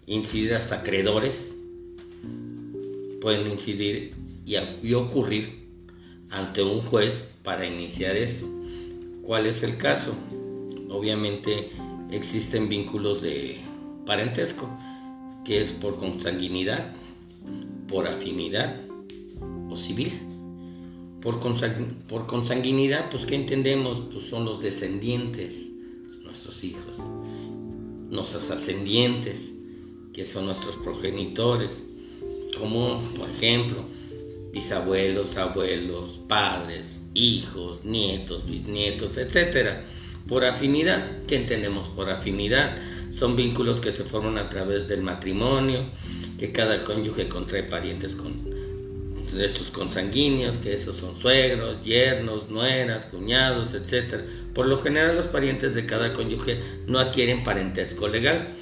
incidir 0.06 0.54
hasta 0.54 0.76
acreedores, 0.76 1.56
pueden 3.20 3.50
incidir 3.50 4.14
y 4.82 4.94
ocurrir 4.94 5.58
ante 6.30 6.62
un 6.62 6.80
juez 6.80 7.28
para 7.42 7.66
iniciar 7.66 8.16
esto. 8.16 8.46
¿Cuál 9.22 9.46
es 9.46 9.62
el 9.62 9.76
caso? 9.76 10.14
Obviamente 10.90 11.70
existen 12.10 12.68
vínculos 12.68 13.22
de 13.22 13.58
parentesco, 14.06 14.68
que 15.44 15.60
es 15.60 15.72
por 15.72 15.96
consanguinidad, 15.96 16.92
por 17.86 18.06
afinidad 18.06 18.76
o 19.70 19.76
civil. 19.76 20.27
Por, 21.20 21.40
consanguinidad, 21.40 23.10
pues 23.10 23.26
¿qué 23.26 23.34
entendemos? 23.34 24.02
Pues 24.12 24.24
son 24.24 24.44
los 24.44 24.60
descendientes, 24.60 25.72
nuestros 26.22 26.62
hijos, 26.62 27.02
nuestros 28.10 28.50
ascendientes, 28.50 29.52
que 30.12 30.24
son 30.24 30.46
nuestros 30.46 30.76
progenitores, 30.76 31.82
como 32.56 33.02
por 33.16 33.28
ejemplo 33.30 33.82
bisabuelos, 34.52 35.36
abuelos, 35.36 36.20
padres, 36.28 37.00
hijos, 37.14 37.84
nietos, 37.84 38.46
bisnietos, 38.46 39.18
etc. 39.18 39.80
Por 40.26 40.44
afinidad, 40.44 41.22
¿qué 41.26 41.36
entendemos 41.36 41.88
por 41.88 42.10
afinidad? 42.10 42.76
Son 43.10 43.36
vínculos 43.36 43.80
que 43.80 43.92
se 43.92 44.04
forman 44.04 44.38
a 44.38 44.48
través 44.48 44.86
del 44.88 45.02
matrimonio, 45.02 45.84
que 46.38 46.52
cada 46.52 46.84
cónyuge 46.84 47.28
contrae 47.28 47.64
parientes 47.64 48.14
con 48.14 48.57
de 49.38 49.48
sus 49.48 49.70
consanguíneos, 49.70 50.58
que 50.58 50.74
esos 50.74 50.96
son 50.96 51.16
suegros, 51.16 51.80
yernos, 51.82 52.50
nueras, 52.50 53.06
cuñados, 53.06 53.74
etc. 53.74 54.16
Por 54.54 54.66
lo 54.66 54.78
general 54.78 55.16
los 55.16 55.26
parientes 55.26 55.74
de 55.74 55.86
cada 55.86 56.12
cónyuge 56.12 56.58
no 56.86 56.98
adquieren 56.98 57.44
parentesco 57.44 58.08
legal. 58.08 58.54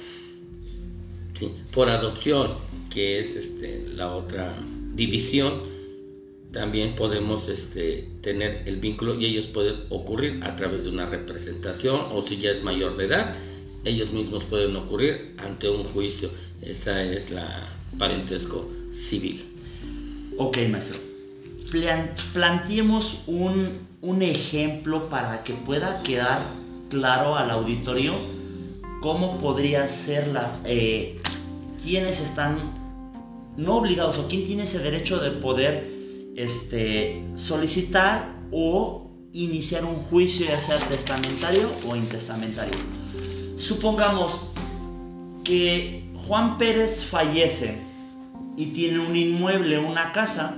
Por 1.71 1.89
adopción, 1.89 2.53
que 2.91 3.19
es 3.19 3.35
este, 3.35 3.85
la 3.93 4.11
otra 4.11 4.55
división, 4.93 5.61
también 6.51 6.95
podemos 6.95 7.49
este, 7.49 8.07
tener 8.21 8.63
el 8.65 8.77
vínculo 8.77 9.19
y 9.19 9.25
ellos 9.25 9.47
pueden 9.47 9.75
ocurrir 9.89 10.39
a 10.43 10.55
través 10.55 10.83
de 10.83 10.89
una 10.89 11.05
representación 11.05 12.07
o 12.11 12.21
si 12.21 12.37
ya 12.37 12.51
es 12.51 12.63
mayor 12.63 12.97
de 12.97 13.05
edad, 13.05 13.35
ellos 13.85 14.11
mismos 14.11 14.45
pueden 14.45 14.75
ocurrir 14.75 15.35
ante 15.37 15.69
un 15.69 15.83
juicio. 15.83 16.29
Esa 16.61 17.03
es 17.03 17.31
la 17.31 17.77
parentesco 17.97 18.69
civil. 18.91 19.56
Ok, 20.37 20.57
maestro. 20.69 20.99
planteemos 22.33 23.23
un, 23.25 23.87
ejemplo 24.21 25.09
para 25.09 25.43
que 25.43 25.53
pueda 25.53 26.01
quedar 26.03 26.41
claro 26.89 27.35
al 27.35 27.49
auditorio 27.49 28.13
cómo 29.01 29.39
podría 29.39 29.87
ser 29.87 30.27
la... 30.27 30.59
Eh, 30.63 31.19
quiénes 31.83 32.21
están 32.21 32.73
no 33.57 33.77
obligados 33.77 34.19
o 34.19 34.27
quién 34.27 34.45
tiene 34.45 34.63
ese 34.63 34.79
derecho 34.79 35.19
de 35.19 35.31
poder 35.31 35.91
este, 36.35 37.23
solicitar 37.35 38.35
o 38.51 39.09
iniciar 39.33 39.85
un 39.85 39.95
juicio 39.95 40.45
ya 40.45 40.61
sea 40.61 40.77
testamentario 40.77 41.69
o 41.89 41.95
intestamentario. 41.95 42.75
Supongamos 43.57 44.39
que 45.43 46.09
Juan 46.27 46.57
Pérez 46.57 47.03
fallece 47.05 47.86
y 48.57 48.67
tiene 48.67 48.99
un 48.99 49.15
inmueble, 49.15 49.77
una 49.77 50.11
casa. 50.11 50.57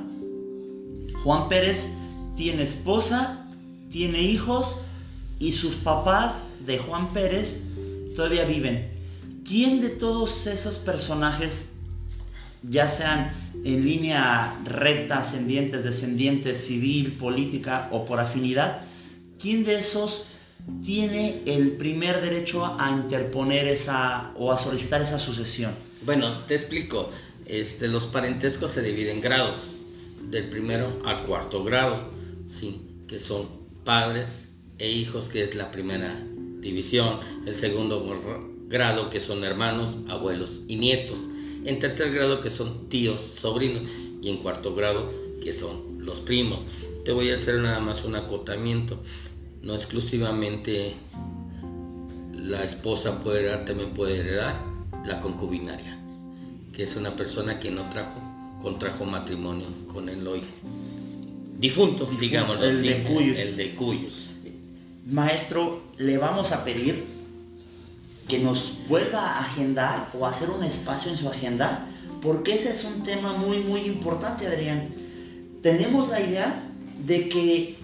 Juan 1.24 1.50
Pérez 1.50 1.86
tiene 2.36 2.63
esposa, 2.63 3.46
tiene 3.91 4.22
hijos 4.22 4.79
y 5.38 5.51
sus 5.51 5.75
papás 5.75 6.41
de 6.65 6.79
Juan 6.79 7.13
Pérez 7.13 7.62
todavía 8.15 8.46
viven. 8.46 8.89
¿Quién 9.46 9.82
de 9.82 9.89
todos 9.89 10.48
esos 10.48 10.77
personajes, 10.77 11.70
ya 12.63 12.88
sean 12.88 13.34
en 13.65 13.84
línea 13.84 14.53
recta, 14.63 15.20
ascendientes, 15.20 15.84
descendientes, 15.84 16.65
civil, 16.65 17.13
política 17.13 17.89
o 17.91 18.06
por 18.06 18.20
afinidad, 18.20 18.82
quién 19.39 19.63
de 19.65 19.79
esos 19.79 20.27
tiene 20.86 21.41
el 21.46 21.72
primer 21.74 22.22
derecho 22.22 22.65
a 22.79 22.91
interponer 22.91 23.68
esa 23.68 24.32
o 24.38 24.51
a 24.51 24.58
solicitar 24.58 25.01
esa 25.01 25.20
sucesión? 25.20 25.72
Bueno, 26.06 26.32
te 26.48 26.56
explico. 26.56 27.10
Este, 27.50 27.88
los 27.88 28.06
parentescos 28.06 28.70
se 28.70 28.84
dividen 28.84 29.18
en 29.18 29.22
grados, 29.22 29.79
del 30.29 30.50
primero 30.50 31.01
al 31.03 31.24
cuarto 31.24 31.63
grado, 31.63 32.08
que 33.08 33.20
son 33.20 33.48
padres 33.84 34.50
e 34.77 34.91
hijos, 34.91 35.29
que 35.29 35.44
es 35.44 35.56
la 35.56 35.72
primera 35.72 36.24
división, 36.60 37.20
el 37.48 37.56
segundo 37.56 38.06
grado, 38.68 39.10
que 39.10 39.20
son 39.20 39.44
hermanos, 39.44 39.98
abuelos 40.10 40.62
y 40.68 40.75
nietos, 40.75 41.22
en 41.65 41.79
tercer 41.79 42.12
grado, 42.12 42.39
que 42.39 42.51
son 42.51 42.88
tíos, 42.88 43.20
sobrinos, 43.20 43.82
y 44.22 44.29
en 44.29 44.38
cuarto 44.38 44.75
grado, 44.75 45.12
que 45.41 45.51
son 45.51 46.06
los 46.06 46.22
primos. 46.22 46.62
Te 47.03 47.13
voy 47.13 47.32
a 47.32 47.34
hacer 47.34 47.56
nada 47.56 47.79
más 47.79 48.06
un 48.06 48.15
acotamiento, 48.15 49.01
no 49.63 49.74
exclusivamente 49.74 50.94
la 52.32 52.63
esposa 52.63 53.24
puede 53.24 53.39
heredar, 53.39 53.65
también 53.65 53.96
puede 53.96 54.20
heredar 54.20 54.63
la 55.03 55.20
concubinaria 55.20 56.00
que 56.80 56.84
es 56.84 56.96
una 56.96 57.14
persona 57.14 57.60
que 57.60 57.72
no 57.72 57.90
trajo 57.90 58.22
contrajo 58.62 59.04
matrimonio 59.04 59.68
con 59.92 60.08
el 60.08 60.26
hoy 60.26 60.42
difunto, 61.58 62.10
digámoslo 62.22 62.64
el 62.64 62.70
así, 62.70 62.88
de 62.88 63.04
Cuyos. 63.04 63.38
el 63.38 63.58
de 63.58 63.76
Cuyos. 63.76 64.30
Maestro, 65.06 65.82
le 65.98 66.18
vamos 66.18 66.54
a 66.54 66.64
pedir 66.64 67.04
que 68.30 68.40
nos 68.40 68.78
vuelva 68.88 69.20
a 69.20 69.40
agendar 69.42 70.10
o 70.18 70.26
hacer 70.26 70.50
un 70.52 70.64
espacio 70.64 71.12
en 71.12 71.18
su 71.18 71.28
agenda, 71.28 71.86
porque 72.22 72.56
ese 72.56 72.72
es 72.72 72.86
un 72.86 73.04
tema 73.04 73.34
muy, 73.34 73.58
muy 73.58 73.82
importante, 73.82 74.48
Adrián. 74.48 74.88
Tenemos 75.62 76.08
la 76.08 76.22
idea 76.22 76.64
de 77.06 77.28
que 77.28 77.76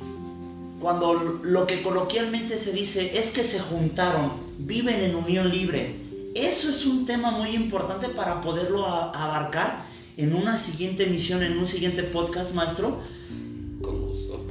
cuando 0.80 1.16
lo 1.44 1.68
que 1.68 1.84
coloquialmente 1.84 2.58
se 2.58 2.72
dice 2.72 3.20
es 3.20 3.32
que 3.32 3.44
se 3.44 3.60
juntaron, 3.60 4.32
viven 4.58 5.02
en 5.02 5.16
unión 5.18 5.52
libre, 5.52 6.05
eso 6.36 6.70
es 6.70 6.86
un 6.86 7.06
tema 7.06 7.32
muy 7.32 7.50
importante 7.56 8.10
para 8.10 8.42
poderlo 8.42 8.86
a- 8.86 9.10
abarcar 9.12 9.84
en 10.18 10.36
una 10.36 10.58
siguiente 10.58 11.06
emisión, 11.08 11.42
en 11.44 11.58
un 11.58 11.68
siguiente 11.68 12.04
podcast, 12.04 12.54
maestro, 12.54 13.00
Con 13.82 14.02
gusto. 14.02 14.46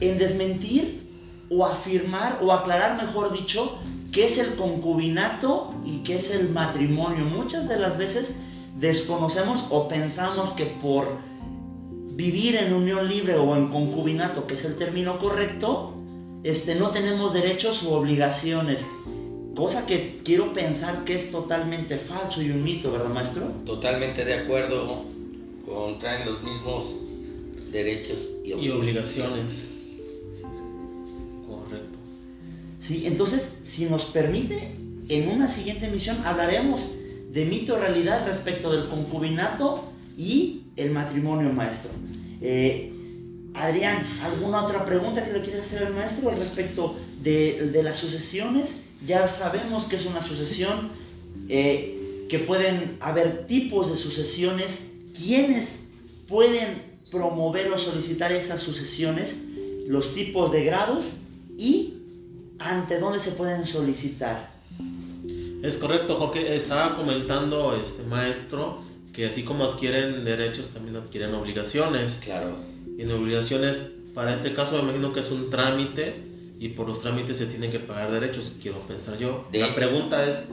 en 0.00 0.18
desmentir 0.18 1.06
o 1.50 1.64
afirmar 1.66 2.38
o 2.42 2.52
aclarar, 2.52 3.02
mejor 3.04 3.32
dicho, 3.32 3.78
qué 4.12 4.26
es 4.26 4.38
el 4.38 4.54
concubinato 4.56 5.74
y 5.84 5.98
qué 6.04 6.16
es 6.18 6.30
el 6.30 6.50
matrimonio. 6.50 7.24
Muchas 7.24 7.68
de 7.68 7.78
las 7.78 7.96
veces 7.98 8.34
desconocemos 8.78 9.68
o 9.70 9.88
pensamos 9.88 10.50
que 10.50 10.66
por 10.66 11.18
vivir 12.14 12.56
en 12.56 12.72
unión 12.74 13.08
libre 13.08 13.36
o 13.36 13.56
en 13.56 13.68
concubinato, 13.68 14.46
que 14.46 14.54
es 14.54 14.64
el 14.64 14.76
término 14.76 15.18
correcto, 15.18 15.94
este, 16.42 16.74
no 16.74 16.90
tenemos 16.90 17.32
derechos 17.34 17.82
u 17.82 17.90
obligaciones. 17.92 18.84
Cosa 19.56 19.86
que 19.86 20.20
quiero 20.22 20.52
pensar 20.52 21.04
que 21.04 21.16
es 21.16 21.30
totalmente 21.30 21.96
falso 21.96 22.42
y 22.42 22.50
un 22.50 22.62
mito, 22.62 22.92
¿verdad, 22.92 23.08
maestro? 23.08 23.46
Totalmente 23.64 24.22
de 24.22 24.34
acuerdo, 24.34 25.06
contraen 25.64 26.26
los 26.26 26.42
mismos 26.42 26.94
derechos 27.72 28.32
y 28.44 28.52
Y 28.52 28.68
obligaciones. 28.68 29.50
Sí, 30.34 30.42
sí. 30.52 30.62
Correcto. 31.48 31.98
Sí, 32.80 33.06
entonces, 33.06 33.54
si 33.64 33.86
nos 33.86 34.04
permite, 34.04 34.58
en 35.08 35.30
una 35.30 35.48
siguiente 35.48 35.86
emisión 35.86 36.18
hablaremos 36.26 36.82
de 37.32 37.46
mito 37.46 37.78
realidad 37.78 38.26
respecto 38.26 38.70
del 38.70 38.90
concubinato 38.90 39.84
y 40.18 40.64
el 40.76 40.90
matrimonio 40.90 41.50
maestro. 41.50 41.90
Eh, 42.42 42.92
Adrián, 43.54 44.06
¿alguna 44.22 44.66
otra 44.66 44.84
pregunta 44.84 45.24
que 45.24 45.32
le 45.32 45.40
quiera 45.40 45.60
hacer 45.60 45.82
al 45.82 45.94
maestro 45.94 46.28
al 46.28 46.38
respecto 46.38 46.94
de, 47.22 47.70
de 47.72 47.82
las 47.82 47.96
sucesiones? 47.96 48.80
Ya 49.06 49.28
sabemos 49.28 49.84
que 49.86 49.96
es 49.96 50.06
una 50.06 50.22
sucesión, 50.22 50.90
eh, 51.48 52.26
que 52.28 52.40
pueden 52.40 52.96
haber 53.00 53.46
tipos 53.46 53.90
de 53.90 53.96
sucesiones. 53.96 54.84
¿Quiénes 55.16 55.80
pueden 56.28 56.82
promover 57.10 57.72
o 57.72 57.78
solicitar 57.78 58.32
esas 58.32 58.60
sucesiones? 58.60 59.36
Los 59.86 60.14
tipos 60.14 60.50
de 60.50 60.64
grados 60.64 61.06
y 61.56 61.94
ante 62.58 62.98
dónde 62.98 63.20
se 63.20 63.32
pueden 63.32 63.64
solicitar. 63.64 64.50
Es 65.62 65.78
correcto, 65.78 66.16
Jorge. 66.16 66.56
Estaba 66.56 66.96
comentando 66.96 67.76
este 67.76 68.02
maestro 68.04 68.84
que 69.12 69.26
así 69.26 69.44
como 69.44 69.64
adquieren 69.64 70.24
derechos, 70.24 70.70
también 70.70 70.96
adquieren 70.96 71.34
obligaciones. 71.34 72.20
Claro, 72.22 72.56
Y 72.98 73.02
en 73.02 73.10
obligaciones, 73.12 73.94
para 74.14 74.32
este 74.32 74.52
caso, 74.52 74.76
me 74.76 74.82
imagino 74.82 75.12
que 75.12 75.20
es 75.20 75.30
un 75.30 75.48
trámite 75.48 76.25
y 76.58 76.68
por 76.70 76.88
los 76.88 77.00
trámites 77.00 77.36
se 77.36 77.46
tienen 77.46 77.70
que 77.70 77.80
pagar 77.80 78.10
derechos, 78.10 78.56
quiero 78.62 78.78
pensar 78.82 79.18
yo. 79.18 79.46
De- 79.52 79.58
La 79.60 79.74
pregunta 79.74 80.28
es, 80.28 80.48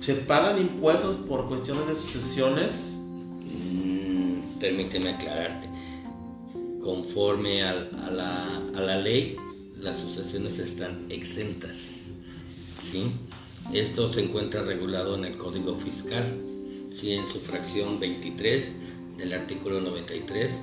¿se 0.00 0.14
pagan 0.14 0.58
impuestos 0.60 1.16
por 1.16 1.46
cuestiones 1.48 1.86
de 1.88 1.94
sucesiones? 1.94 3.00
Mm, 3.44 4.58
permíteme 4.58 5.10
aclararte. 5.10 5.68
Conforme 6.82 7.62
al- 7.62 7.90
a, 8.06 8.10
la, 8.10 8.56
a 8.76 8.80
la 8.80 8.96
ley, 8.98 9.36
las 9.80 9.98
sucesiones 9.98 10.58
están 10.58 11.06
exentas. 11.10 12.14
¿sí? 12.78 13.04
Esto 13.72 14.06
se 14.06 14.22
encuentra 14.22 14.62
regulado 14.62 15.14
en 15.16 15.24
el 15.24 15.36
Código 15.36 15.74
Fiscal, 15.74 16.24
¿sí? 16.90 17.12
en 17.12 17.26
su 17.28 17.38
fracción 17.40 18.00
23 18.00 18.74
del 19.18 19.32
artículo 19.34 19.80
93, 19.80 20.60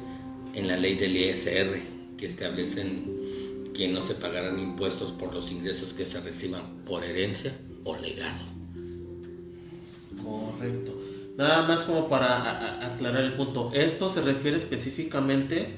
en 0.56 0.68
la 0.68 0.78
ley 0.78 0.96
del 0.96 1.16
ISR, 1.16 1.80
que 2.18 2.26
establecen 2.26 3.06
que 3.76 3.88
no 3.88 4.02
se 4.02 4.16
pagarán 4.16 4.60
impuestos 4.60 5.12
por 5.12 5.34
los 5.34 5.52
ingresos 5.52 5.94
que 5.94 6.06
se 6.06 6.22
reciban 6.22 6.84
por 6.86 7.04
herencia 7.04 7.56
o 7.84 7.96
legado. 7.96 8.44
Correcto. 10.24 10.94
Nada 11.38 11.64
más 11.64 11.84
como 11.84 12.08
para 12.08 12.94
aclarar 12.94 13.24
el 13.24 13.34
punto. 13.34 13.72
Esto 13.74 14.08
se 14.08 14.22
refiere 14.22 14.56
específicamente 14.56 15.78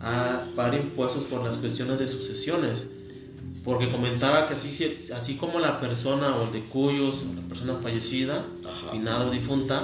a 0.00 0.44
pagar 0.56 0.74
impuestos 0.74 1.24
por 1.24 1.44
las 1.44 1.58
cuestiones 1.58 1.98
de 1.98 2.08
sucesiones. 2.08 2.88
Porque 3.64 3.90
comentaba 3.90 4.46
que 4.46 4.54
así, 4.54 4.98
así 5.14 5.36
como 5.36 5.58
la 5.58 5.80
persona 5.80 6.36
o 6.36 6.44
el 6.44 6.52
de 6.52 6.60
cuyos, 6.60 7.24
la 7.34 7.42
persona 7.42 7.74
fallecida, 7.82 8.44
finada 8.92 9.26
o 9.26 9.30
difunta, 9.30 9.82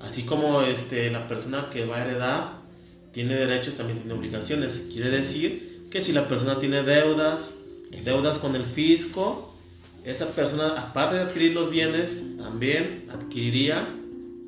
así 0.00 0.22
como 0.22 0.62
este, 0.62 1.10
la 1.10 1.26
persona 1.26 1.70
que 1.72 1.86
va 1.86 1.96
a 1.96 2.04
heredar 2.04 2.52
tiene 3.12 3.34
derechos, 3.34 3.74
también 3.74 3.98
tiene 3.98 4.14
obligaciones. 4.14 4.86
Quiere 4.92 5.10
decir 5.10 5.73
que 5.94 6.02
si 6.02 6.12
la 6.12 6.26
persona 6.26 6.58
tiene 6.58 6.82
deudas, 6.82 7.54
deudas 8.04 8.40
con 8.40 8.56
el 8.56 8.64
fisco, 8.64 9.54
esa 10.04 10.26
persona, 10.32 10.70
aparte 10.70 11.14
de 11.14 11.22
adquirir 11.22 11.52
los 11.52 11.70
bienes, 11.70 12.36
también 12.36 13.04
adquiriría 13.12 13.86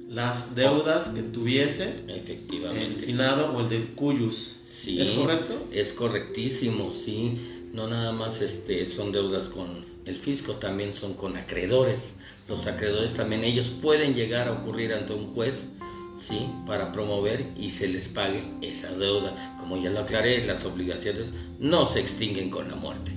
las 0.09 0.56
deudas 0.56 1.11
que 1.11 1.22
tuviese 1.22 2.00
el 2.09 2.16
Efectivamente. 2.16 3.06
finado 3.06 3.52
o 3.56 3.61
el 3.61 3.68
de 3.68 3.78
cuyos. 3.94 4.59
Sí, 4.64 5.00
¿Es 5.00 5.12
correcto? 5.12 5.54
Es 5.70 5.92
correctísimo, 5.92 6.92
sí. 6.92 7.38
No 7.72 7.87
nada 7.87 8.11
más 8.11 8.40
este, 8.40 8.85
son 8.85 9.12
deudas 9.12 9.48
con 9.48 9.68
el 10.04 10.18
fisco, 10.18 10.54
también 10.54 10.94
son 10.94 11.14
con 11.14 11.37
acreedores. 11.37 12.16
Los 12.48 12.66
acreedores 12.66 13.14
también, 13.14 13.44
ellos 13.44 13.70
pueden 13.70 14.16
llegar 14.16 14.48
a 14.48 14.52
ocurrir 14.52 14.92
ante 14.92 15.12
un 15.12 15.28
juez, 15.28 15.68
sí, 16.18 16.50
para 16.66 16.92
promover 16.92 17.44
y 17.57 17.70
se 17.70 17.88
les 17.88 18.09
pague 18.09 18.42
esa 18.62 18.92
deuda. 18.92 19.57
Como 19.59 19.76
ya 19.76 19.90
lo 19.90 20.00
aclaré, 20.00 20.46
las 20.46 20.64
obligaciones 20.64 21.33
no 21.59 21.88
se 21.88 22.00
extinguen 22.00 22.50
con 22.50 22.68
la 22.68 22.76
muerte. 22.76 23.12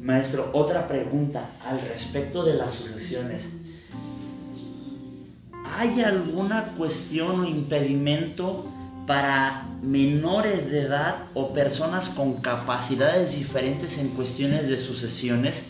Maestro, 0.00 0.50
otra 0.52 0.86
pregunta 0.86 1.50
al 1.64 1.80
respecto 1.80 2.44
de 2.44 2.54
las 2.54 2.72
sucesiones. 2.72 3.44
¿Hay 5.76 6.00
alguna 6.02 6.74
cuestión 6.76 7.40
o 7.40 7.46
impedimento 7.46 8.66
para 9.06 9.66
menores 9.82 10.70
de 10.70 10.82
edad 10.82 11.16
o 11.34 11.54
personas 11.54 12.10
con 12.10 12.34
capacidades 12.34 13.34
diferentes 13.34 13.98
en 13.98 14.08
cuestiones 14.10 14.68
de 14.68 14.76
sucesiones? 14.76 15.64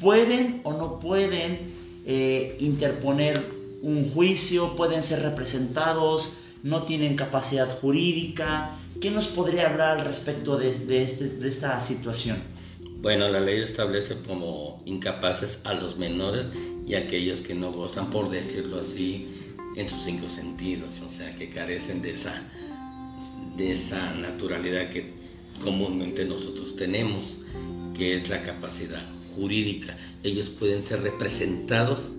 ¿Pueden 0.00 0.60
o 0.64 0.72
no 0.72 0.98
pueden 0.98 1.72
eh, 2.04 2.56
interponer 2.58 3.61
un 3.82 4.10
juicio? 4.12 4.76
¿Pueden 4.76 5.04
ser 5.04 5.22
representados? 5.22 6.30
¿No 6.62 6.84
tienen 6.84 7.16
capacidad 7.16 7.68
jurídica? 7.80 8.70
¿Qué 9.00 9.10
nos 9.10 9.26
podría 9.26 9.68
hablar 9.68 10.06
respecto 10.06 10.60
este- 10.60 11.28
de 11.28 11.48
esta 11.48 11.80
situación? 11.84 12.38
Bueno, 13.00 13.28
la 13.28 13.40
ley 13.40 13.60
establece 13.60 14.14
como 14.26 14.80
incapaces 14.86 15.58
a 15.64 15.74
los 15.74 15.96
menores 15.98 16.50
y 16.86 16.94
a 16.94 17.00
aquellos 17.00 17.40
que 17.40 17.54
no 17.54 17.72
gozan, 17.72 18.10
por 18.10 18.30
decirlo 18.30 18.80
así, 18.80 19.26
en 19.76 19.88
sus 19.88 20.04
cinco 20.04 20.30
sentidos, 20.30 21.00
o 21.00 21.10
sea, 21.10 21.34
que 21.34 21.50
carecen 21.50 22.00
de 22.00 22.10
esa, 22.12 22.32
de 23.56 23.72
esa 23.72 24.14
naturalidad 24.20 24.88
que 24.90 25.04
comúnmente 25.64 26.24
nosotros 26.26 26.76
tenemos, 26.76 27.38
que 27.96 28.14
es 28.14 28.28
la 28.28 28.40
capacidad 28.42 29.02
jurídica. 29.34 29.96
Ellos 30.22 30.48
pueden 30.48 30.84
ser 30.84 31.02
representados, 31.02 32.14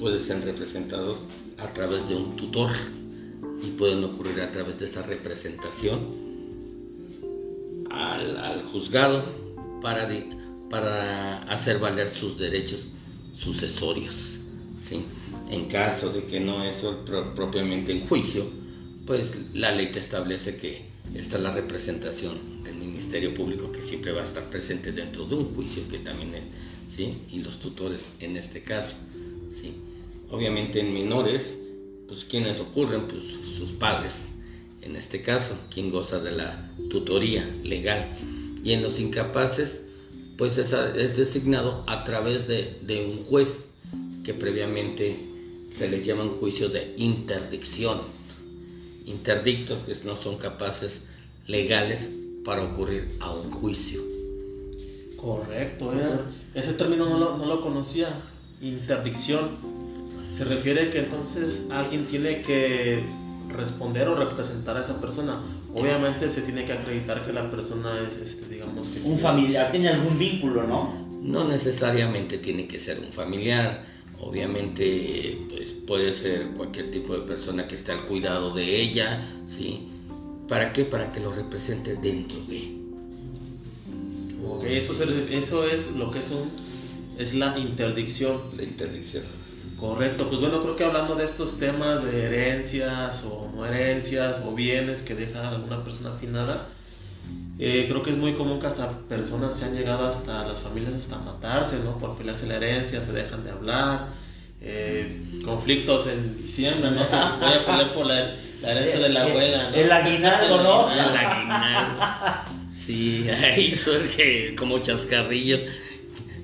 pueden 0.00 0.20
ser 0.20 0.42
representados 0.44 1.18
a 1.58 1.72
través 1.72 2.08
de 2.08 2.16
un 2.16 2.34
tutor 2.36 2.70
y 3.62 3.70
pueden 3.72 4.02
ocurrir 4.02 4.40
a 4.40 4.50
través 4.50 4.78
de 4.78 4.86
esa 4.86 5.02
representación 5.02 6.00
al, 7.90 8.62
juzgado 8.72 9.22
para, 9.82 10.08
para 10.70 11.42
hacer 11.44 11.78
valer 11.78 12.08
sus 12.08 12.38
derechos 12.38 12.86
sucesorios. 13.36 14.14
¿sí? 14.14 15.04
En 15.50 15.66
caso 15.66 16.10
de 16.10 16.24
que 16.26 16.40
no 16.40 16.64
es 16.64 16.76
pro- 17.06 17.34
propiamente 17.34 17.92
en 17.92 18.00
juicio, 18.06 18.44
pues 19.06 19.54
la 19.54 19.72
ley 19.72 19.90
te 19.92 19.98
establece 19.98 20.56
que 20.56 20.80
está 21.14 21.38
la 21.38 21.52
representación 21.52 22.32
del 22.62 22.76
Ministerio 22.76 23.34
Público 23.34 23.72
que 23.72 23.82
siempre 23.82 24.12
va 24.12 24.20
a 24.20 24.24
estar 24.24 24.44
presente 24.44 24.92
dentro 24.92 25.26
de 25.26 25.34
un 25.34 25.54
juicio 25.54 25.82
que 25.90 25.98
también 25.98 26.34
es, 26.34 26.44
¿sí? 26.86 27.18
Y 27.32 27.40
los 27.40 27.58
tutores 27.58 28.10
en 28.20 28.36
este 28.36 28.62
caso, 28.62 28.96
¿sí? 29.50 29.74
Obviamente 30.30 30.80
en 30.80 30.94
menores, 30.94 31.56
pues 32.06 32.24
quienes 32.24 32.60
ocurren, 32.60 33.08
pues 33.08 33.22
sus 33.56 33.72
padres, 33.72 34.30
en 34.82 34.96
este 34.96 35.22
caso, 35.22 35.54
quien 35.72 35.90
goza 35.90 36.20
de 36.20 36.32
la 36.32 36.68
tutoría 36.90 37.48
legal. 37.64 38.04
Y 38.64 38.72
en 38.72 38.82
los 38.82 38.98
incapaces, 39.00 40.34
pues 40.38 40.56
es 40.58 41.16
designado 41.16 41.84
a 41.86 42.04
través 42.04 42.46
de, 42.46 42.62
de 42.82 43.04
un 43.06 43.24
juez 43.24 43.64
que 44.24 44.34
previamente 44.34 45.16
se 45.76 45.88
les 45.88 46.04
llama 46.04 46.22
un 46.22 46.38
juicio 46.38 46.68
de 46.68 46.94
interdicción. 46.96 47.98
Interdictos 49.06 49.80
que 49.80 49.94
no 50.04 50.16
son 50.16 50.36
capaces 50.36 51.02
legales 51.46 52.08
para 52.44 52.62
ocurrir 52.62 53.16
a 53.20 53.32
un 53.32 53.50
juicio. 53.50 54.02
Correcto, 55.16 55.92
eh. 55.94 56.18
ese 56.54 56.72
término 56.72 57.08
no 57.08 57.18
lo, 57.18 57.36
no 57.36 57.46
lo 57.46 57.60
conocía, 57.60 58.08
interdicción. 58.62 59.40
Se 60.40 60.46
refiere 60.46 60.88
que 60.90 61.00
entonces 61.00 61.66
alguien 61.70 62.06
tiene 62.06 62.40
que 62.40 62.98
responder 63.54 64.08
o 64.08 64.14
representar 64.14 64.74
a 64.74 64.80
esa 64.80 64.98
persona. 64.98 65.38
Obviamente 65.74 66.30
se 66.30 66.40
tiene 66.40 66.64
que 66.64 66.72
acreditar 66.72 67.22
que 67.26 67.34
la 67.34 67.50
persona 67.50 67.90
es, 68.08 68.16
este, 68.16 68.54
digamos, 68.54 68.88
que 68.88 69.10
Un 69.10 69.18
familiar, 69.18 69.70
tiene 69.70 69.90
algún 69.90 70.18
vínculo, 70.18 70.66
¿no? 70.66 70.94
No 71.22 71.44
necesariamente 71.46 72.38
tiene 72.38 72.66
que 72.66 72.78
ser 72.78 73.00
un 73.00 73.12
familiar, 73.12 73.84
obviamente 74.18 75.38
pues 75.50 75.72
puede 75.86 76.14
ser 76.14 76.52
cualquier 76.56 76.90
tipo 76.90 77.12
de 77.12 77.20
persona 77.20 77.66
que 77.68 77.74
esté 77.74 77.92
al 77.92 78.06
cuidado 78.06 78.54
de 78.54 78.80
ella, 78.80 79.22
¿sí? 79.46 79.88
¿Para 80.48 80.72
qué? 80.72 80.86
Para 80.86 81.12
que 81.12 81.20
lo 81.20 81.32
represente 81.32 81.96
dentro 81.96 82.40
de. 82.46 82.78
Ok, 84.48 84.64
eso, 84.64 84.94
se- 84.94 85.36
eso 85.36 85.66
es 85.66 85.96
lo 85.96 86.10
que 86.10 86.20
es 86.20 86.30
un, 86.30 87.20
es 87.22 87.34
la 87.34 87.58
interdicción. 87.58 88.34
La 88.56 88.62
interdicción. 88.62 89.22
Correcto, 89.80 90.28
pues 90.28 90.42
bueno, 90.42 90.60
creo 90.60 90.76
que 90.76 90.84
hablando 90.84 91.14
de 91.14 91.24
estos 91.24 91.58
temas 91.58 92.04
de 92.04 92.26
herencias 92.26 93.24
o 93.24 93.50
no 93.56 93.64
herencias 93.64 94.42
o 94.46 94.54
bienes 94.54 95.02
que 95.02 95.14
deja 95.14 95.48
alguna 95.48 95.82
persona 95.82 96.10
afinada, 96.10 96.66
eh, 97.58 97.86
creo 97.88 98.02
que 98.02 98.10
es 98.10 98.16
muy 98.16 98.34
común 98.34 98.60
que 98.60 98.66
hasta 98.66 98.90
personas 99.08 99.56
se 99.56 99.64
han 99.64 99.74
llegado 99.74 100.06
hasta 100.06 100.46
las 100.46 100.60
familias 100.60 100.92
hasta 100.94 101.16
matarse, 101.18 101.78
¿no? 101.82 101.98
Por 101.98 102.14
pelearse 102.16 102.46
la 102.46 102.56
herencia, 102.56 103.02
se 103.02 103.12
dejan 103.12 103.42
de 103.42 103.52
hablar, 103.52 104.08
eh, 104.60 105.22
conflictos 105.46 106.06
en 106.08 106.42
diciembre, 106.42 106.90
¿no? 106.90 107.06
Voy 107.40 107.52
a 107.52 107.64
pelear 107.64 107.94
por 107.94 108.04
la, 108.04 108.36
la 108.60 108.72
herencia 108.72 109.00
de 109.00 109.08
la 109.08 109.22
abuela, 109.24 109.70
¿no? 109.70 109.76
El 109.76 109.90
aguinaldo, 109.90 110.62
¿no? 110.62 110.92
El 110.92 111.00
aguinaldo. 111.00 112.04
Sí, 112.74 113.26
ahí 113.30 113.74
surge 113.74 114.54
como 114.56 114.78
chascarrillo. 114.78 115.58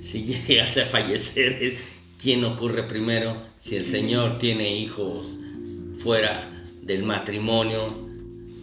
Si 0.01 0.22
llegase 0.25 0.83
a 0.83 0.87
fallecer, 0.87 1.77
¿quién 2.18 2.44
ocurre 2.44 2.85
primero? 2.85 3.37
Si 3.59 3.76
el 3.76 3.83
Señor 3.83 4.38
tiene 4.38 4.76
hijos 4.76 5.38
fuera 5.98 6.50
del 6.83 7.02
matrimonio, 7.02 8.07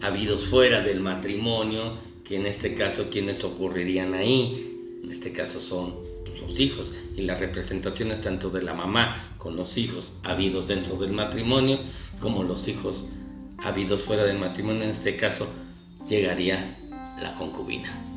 habidos 0.02 0.46
fuera 0.46 0.80
del 0.80 1.00
matrimonio, 1.00 1.96
que 2.24 2.36
en 2.36 2.46
este 2.46 2.74
caso, 2.74 3.08
¿quiénes 3.10 3.44
ocurrirían 3.44 4.14
ahí? 4.14 5.00
En 5.02 5.10
este 5.10 5.32
caso 5.32 5.60
son 5.60 5.96
pues, 6.24 6.40
los 6.40 6.58
hijos 6.60 6.94
y 7.16 7.22
las 7.22 7.38
representaciones 7.38 8.20
tanto 8.20 8.50
de 8.50 8.62
la 8.62 8.74
mamá 8.74 9.34
con 9.36 9.56
los 9.56 9.76
hijos 9.76 10.14
habidos 10.22 10.68
dentro 10.68 10.96
del 10.96 11.12
matrimonio, 11.12 11.78
como 12.20 12.42
los 12.42 12.68
hijos 12.68 13.04
habidos 13.58 14.04
fuera 14.04 14.24
del 14.24 14.38
matrimonio, 14.38 14.82
en 14.82 14.90
este 14.90 15.16
caso 15.16 15.46
llegaría 16.08 16.58
la 17.22 17.34
concubina. 17.34 18.13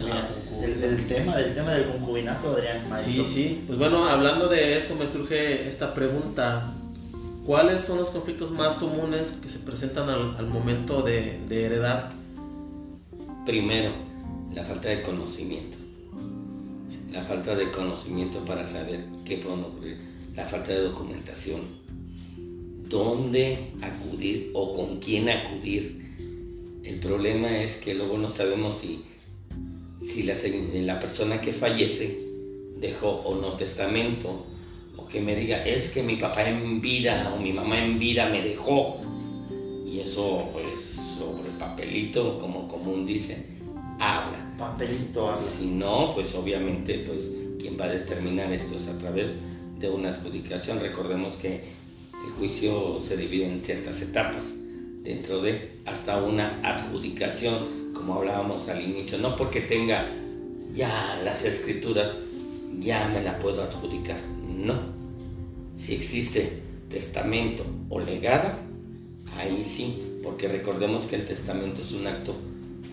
El, 0.00 0.82
el 0.82 1.06
tema, 1.06 1.38
el 1.40 1.54
tema 1.54 1.72
del 1.74 1.86
concubinato, 1.88 2.50
Adrián, 2.52 2.78
Sí, 2.82 2.88
maestro. 2.88 3.24
sí. 3.24 3.64
Pues 3.66 3.78
bueno, 3.78 4.04
hablando 4.06 4.48
de 4.48 4.76
esto 4.76 4.94
me 4.94 5.06
surge 5.06 5.68
esta 5.68 5.94
pregunta. 5.94 6.72
¿Cuáles 7.44 7.82
son 7.82 7.98
los 7.98 8.10
conflictos 8.10 8.50
más 8.52 8.74
comunes 8.74 9.32
que 9.42 9.48
se 9.48 9.60
presentan 9.60 10.08
al, 10.10 10.36
al 10.36 10.46
momento 10.46 11.02
de, 11.02 11.40
de 11.48 11.64
heredar? 11.64 12.10
Primero, 13.46 13.92
la 14.52 14.62
falta 14.64 14.88
de 14.90 15.02
conocimiento. 15.02 15.78
La 17.10 17.22
falta 17.24 17.54
de 17.54 17.70
conocimiento 17.70 18.44
para 18.44 18.64
saber 18.64 19.04
qué 19.24 19.38
puede 19.38 19.62
ocurrir. 19.62 19.98
La 20.36 20.44
falta 20.44 20.72
de 20.72 20.80
documentación. 20.82 21.62
¿Dónde 22.88 23.72
acudir 23.82 24.50
o 24.54 24.72
con 24.72 24.98
quién 24.98 25.28
acudir? 25.28 26.06
El 26.84 27.00
problema 27.00 27.58
es 27.58 27.76
que 27.76 27.94
luego 27.94 28.16
no 28.18 28.30
sabemos 28.30 28.78
si, 28.78 29.04
si 30.02 30.22
la, 30.22 30.34
se- 30.34 30.82
la 30.82 30.98
persona 31.00 31.40
que 31.40 31.52
fallece 31.52 32.26
dejó 32.80 33.08
o 33.10 33.40
no 33.40 33.48
testamento. 33.52 34.28
O 34.98 35.06
que 35.08 35.20
me 35.20 35.34
diga, 35.36 35.64
es 35.64 35.90
que 35.90 36.02
mi 36.02 36.16
papá 36.16 36.48
en 36.48 36.80
vida 36.80 37.32
o 37.34 37.40
mi 37.40 37.52
mamá 37.52 37.82
en 37.84 37.98
vida 37.98 38.28
me 38.28 38.42
dejó. 38.42 38.96
Y 39.86 40.00
eso, 40.00 40.50
pues, 40.52 40.98
sobre 41.18 41.50
papelito, 41.58 42.38
como 42.40 42.68
común 42.68 43.06
dice, 43.06 43.36
habla. 44.00 44.54
Papelito 44.58 45.28
habla. 45.28 45.40
Si 45.40 45.66
no, 45.66 46.12
pues 46.14 46.34
obviamente, 46.34 46.98
pues 47.06 47.30
quien 47.58 47.78
va 47.78 47.84
a 47.86 47.88
determinar 47.88 48.52
esto 48.52 48.74
es 48.76 48.86
a 48.88 48.98
través 48.98 49.30
de 49.78 49.88
una 49.88 50.10
adjudicación. 50.10 50.80
Recordemos 50.80 51.34
que 51.34 51.54
el 52.26 52.32
juicio 52.38 53.00
se 53.00 53.16
divide 53.16 53.46
en 53.46 53.60
ciertas 53.60 54.02
etapas, 54.02 54.56
dentro 55.02 55.40
de 55.40 55.78
hasta 55.84 56.22
una 56.22 56.60
adjudicación, 56.62 57.92
como 57.94 58.14
hablábamos 58.14 58.68
al 58.68 58.82
inicio, 58.82 59.18
no 59.18 59.36
porque 59.36 59.60
tenga 59.60 60.06
ya 60.74 61.20
las 61.24 61.44
escrituras, 61.44 62.20
ya 62.80 63.08
me 63.08 63.22
la 63.22 63.38
puedo 63.38 63.62
adjudicar, 63.62 64.20
no. 64.46 64.74
Si 65.72 65.94
existe 65.94 66.62
testamento 66.88 67.64
o 67.88 68.00
legado, 68.00 68.50
ahí 69.36 69.62
sí, 69.62 70.18
porque 70.22 70.48
recordemos 70.48 71.06
que 71.06 71.16
el 71.16 71.24
testamento 71.24 71.82
es 71.82 71.92
un 71.92 72.06
acto 72.06 72.34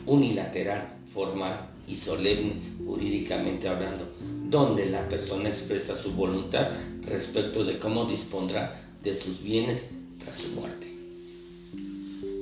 unilateral, 0.05 0.87
formal 1.13 1.69
y 1.87 1.95
solemne, 1.95 2.55
jurídicamente 2.85 3.67
hablando, 3.67 4.11
donde 4.49 4.85
la 4.87 5.07
persona 5.09 5.49
expresa 5.49 5.95
su 5.95 6.13
voluntad 6.13 6.69
respecto 7.03 7.63
de 7.63 7.77
cómo 7.77 8.05
dispondrá 8.05 8.79
de 9.03 9.15
sus 9.15 9.41
bienes 9.41 9.89
tras 10.19 10.37
su 10.37 10.49
muerte. 10.49 10.94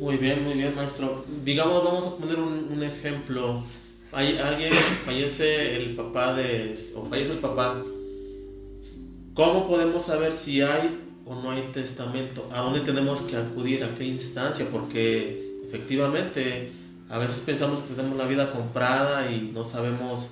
Muy 0.04 0.18
bien, 0.18 0.44
muy 0.44 0.56
bien, 0.56 0.76
maestro. 0.76 1.24
Digamos, 1.46 1.82
vamos 1.82 2.08
a 2.08 2.18
poner 2.18 2.38
un, 2.38 2.68
un 2.74 2.84
ejemplo. 2.84 3.63
Hay 4.12 4.38
alguien, 4.38 4.74
fallece 5.06 5.78
el 5.78 5.96
papá 5.96 6.34
de, 6.34 6.78
o 6.94 7.06
fallece 7.06 7.32
el 7.32 7.39
papá. 7.39 7.82
¿Cómo 9.34 9.66
podemos 9.66 10.04
saber 10.04 10.34
si 10.34 10.62
hay 10.62 11.00
o 11.26 11.36
no 11.36 11.52
hay 11.52 11.70
testamento? 11.72 12.50
¿A 12.54 12.60
dónde 12.60 12.82
tenemos 12.82 13.22
que 13.22 13.38
acudir? 13.38 13.82
¿A 13.86 13.94
qué 13.96 14.04
instancia? 14.04 14.68
Porque 14.70 15.62
efectivamente 15.66 16.74
a 17.08 17.18
veces 17.18 17.39
pensamos 17.39 17.80
que 17.84 17.94
tenemos 17.94 18.18
la 18.18 18.26
vida 18.26 18.52
comprada 18.52 19.32
y 19.32 19.52
no 19.54 19.63
sabemos, 19.63 20.32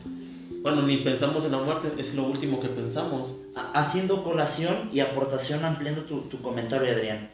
bueno, 0.63 0.81
ni 0.81 0.97
pensamos 0.97 1.45
en 1.45 1.53
la 1.53 1.59
muerte, 1.59 1.93
es 1.97 2.13
lo 2.13 2.25
último 2.25 2.59
que 2.59 2.67
pensamos. 2.67 3.37
Ha- 3.55 3.71
Haciendo 3.79 4.21
colación 4.25 4.89
y 4.91 4.99
aportación 4.99 5.63
ampliando 5.63 6.01
tu, 6.01 6.23
tu 6.23 6.41
comentario, 6.41 6.91
Adrián. 6.91 7.31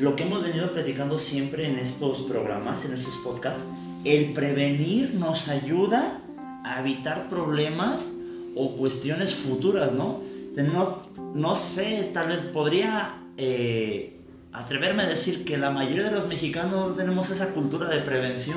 Lo 0.00 0.16
que 0.16 0.22
hemos 0.22 0.42
venido 0.42 0.72
platicando 0.72 1.18
siempre 1.18 1.66
en 1.66 1.78
estos 1.78 2.20
programas, 2.20 2.86
en 2.86 2.94
estos 2.94 3.14
podcasts, 3.18 3.60
el 4.06 4.32
prevenir 4.32 5.12
nos 5.12 5.48
ayuda 5.48 6.22
a 6.64 6.80
evitar 6.80 7.28
problemas 7.28 8.10
o 8.56 8.78
cuestiones 8.78 9.34
futuras, 9.34 9.92
¿no? 9.92 10.22
No, 10.56 11.02
no 11.34 11.54
sé, 11.54 12.10
tal 12.14 12.28
vez 12.28 12.40
podría 12.40 13.20
eh, 13.36 14.18
atreverme 14.52 15.02
a 15.02 15.06
decir 15.06 15.44
que 15.44 15.58
la 15.58 15.70
mayoría 15.70 16.04
de 16.04 16.12
los 16.12 16.28
mexicanos 16.28 16.72
no 16.72 16.94
tenemos 16.94 17.28
esa 17.28 17.52
cultura 17.52 17.90
de 17.90 18.00
prevención 18.00 18.56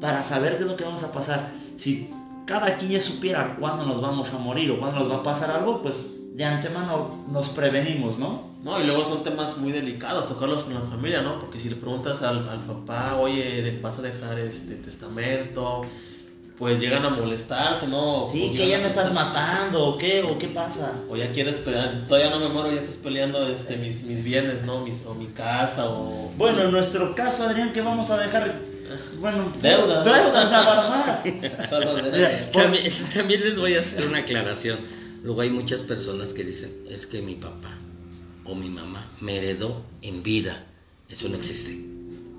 para 0.00 0.24
saber 0.24 0.56
qué 0.56 0.64
es 0.64 0.68
lo 0.68 0.76
que 0.76 0.82
vamos 0.82 1.04
a 1.04 1.12
pasar. 1.12 1.52
Si 1.76 2.10
cada 2.44 2.76
quien 2.76 2.90
ya 2.90 3.00
supiera 3.00 3.54
cuándo 3.60 3.86
nos 3.86 4.00
vamos 4.02 4.34
a 4.34 4.38
morir 4.38 4.72
o 4.72 4.80
cuándo 4.80 4.98
nos 4.98 5.12
va 5.12 5.16
a 5.18 5.22
pasar 5.22 5.52
algo, 5.52 5.80
pues 5.80 6.16
de 6.34 6.44
antemano 6.44 7.24
nos 7.30 7.48
prevenimos, 7.48 8.18
¿no? 8.18 8.48
No, 8.62 8.78
y 8.80 8.84
luego 8.84 9.04
son 9.04 9.24
temas 9.24 9.56
muy 9.58 9.72
delicados, 9.72 10.28
tocarlos 10.28 10.64
con 10.64 10.74
la 10.74 10.80
familia, 10.80 11.22
¿no? 11.22 11.38
Porque 11.38 11.58
si 11.58 11.68
le 11.70 11.76
preguntas 11.76 12.22
al, 12.22 12.46
al 12.48 12.60
papá, 12.60 13.16
oye, 13.16 13.62
¿de- 13.62 13.80
¿vas 13.80 13.98
a 13.98 14.02
dejar 14.02 14.38
este 14.38 14.74
testamento? 14.74 15.82
Pues 16.58 16.78
llegan 16.78 17.06
a 17.06 17.08
molestarse, 17.08 17.88
¿no? 17.88 18.26
Sí, 18.30 18.52
que 18.54 18.68
ya 18.68 18.78
me 18.80 18.88
estás 18.88 19.14
matando, 19.14 19.82
o 19.88 19.96
qué, 19.98 20.22
o 20.22 20.36
qué 20.38 20.48
pasa. 20.48 20.92
O 21.08 21.16
ya 21.16 21.32
quieres 21.32 21.56
pelear, 21.56 22.04
todavía 22.06 22.28
no 22.28 22.38
me 22.38 22.48
muero, 22.50 22.70
ya 22.70 22.80
estás 22.80 22.98
peleando 22.98 23.48
este, 23.48 23.78
mis, 23.78 24.04
mis 24.04 24.22
bienes, 24.22 24.62
¿no? 24.62 24.82
Mis, 24.82 25.06
o 25.06 25.14
mi 25.14 25.26
casa, 25.28 25.88
o... 25.88 26.30
Bueno, 26.36 26.60
en 26.62 26.70
nuestro 26.70 27.14
caso, 27.14 27.44
Adrián, 27.44 27.72
¿qué 27.72 27.80
vamos 27.80 28.10
a 28.10 28.18
dejar? 28.18 28.60
Bueno, 29.20 29.50
Deudas. 29.62 30.04
Deudas 30.04 30.50
nada 30.50 30.90
más. 30.90 31.22
También 33.14 33.40
les 33.40 33.58
voy 33.58 33.74
a 33.76 33.80
hacer 33.80 34.06
una 34.06 34.18
aclaración. 34.18 34.78
Luego 35.22 35.42
hay 35.42 35.50
muchas 35.50 35.82
personas 35.82 36.32
que 36.32 36.44
dicen, 36.44 36.74
es 36.88 37.06
que 37.06 37.20
mi 37.20 37.34
papá 37.34 37.76
o 38.44 38.54
mi 38.54 38.68
mamá 38.68 39.10
me 39.20 39.36
heredó 39.36 39.82
en 40.02 40.22
vida. 40.22 40.66
Eso 41.08 41.28
no 41.28 41.36
existe. 41.36 41.78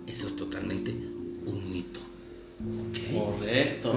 Eso 0.07 0.27
es 0.27 0.35
totalmente 0.35 0.91
un 0.91 1.71
mito. 1.71 1.99
Correcto. 3.13 3.93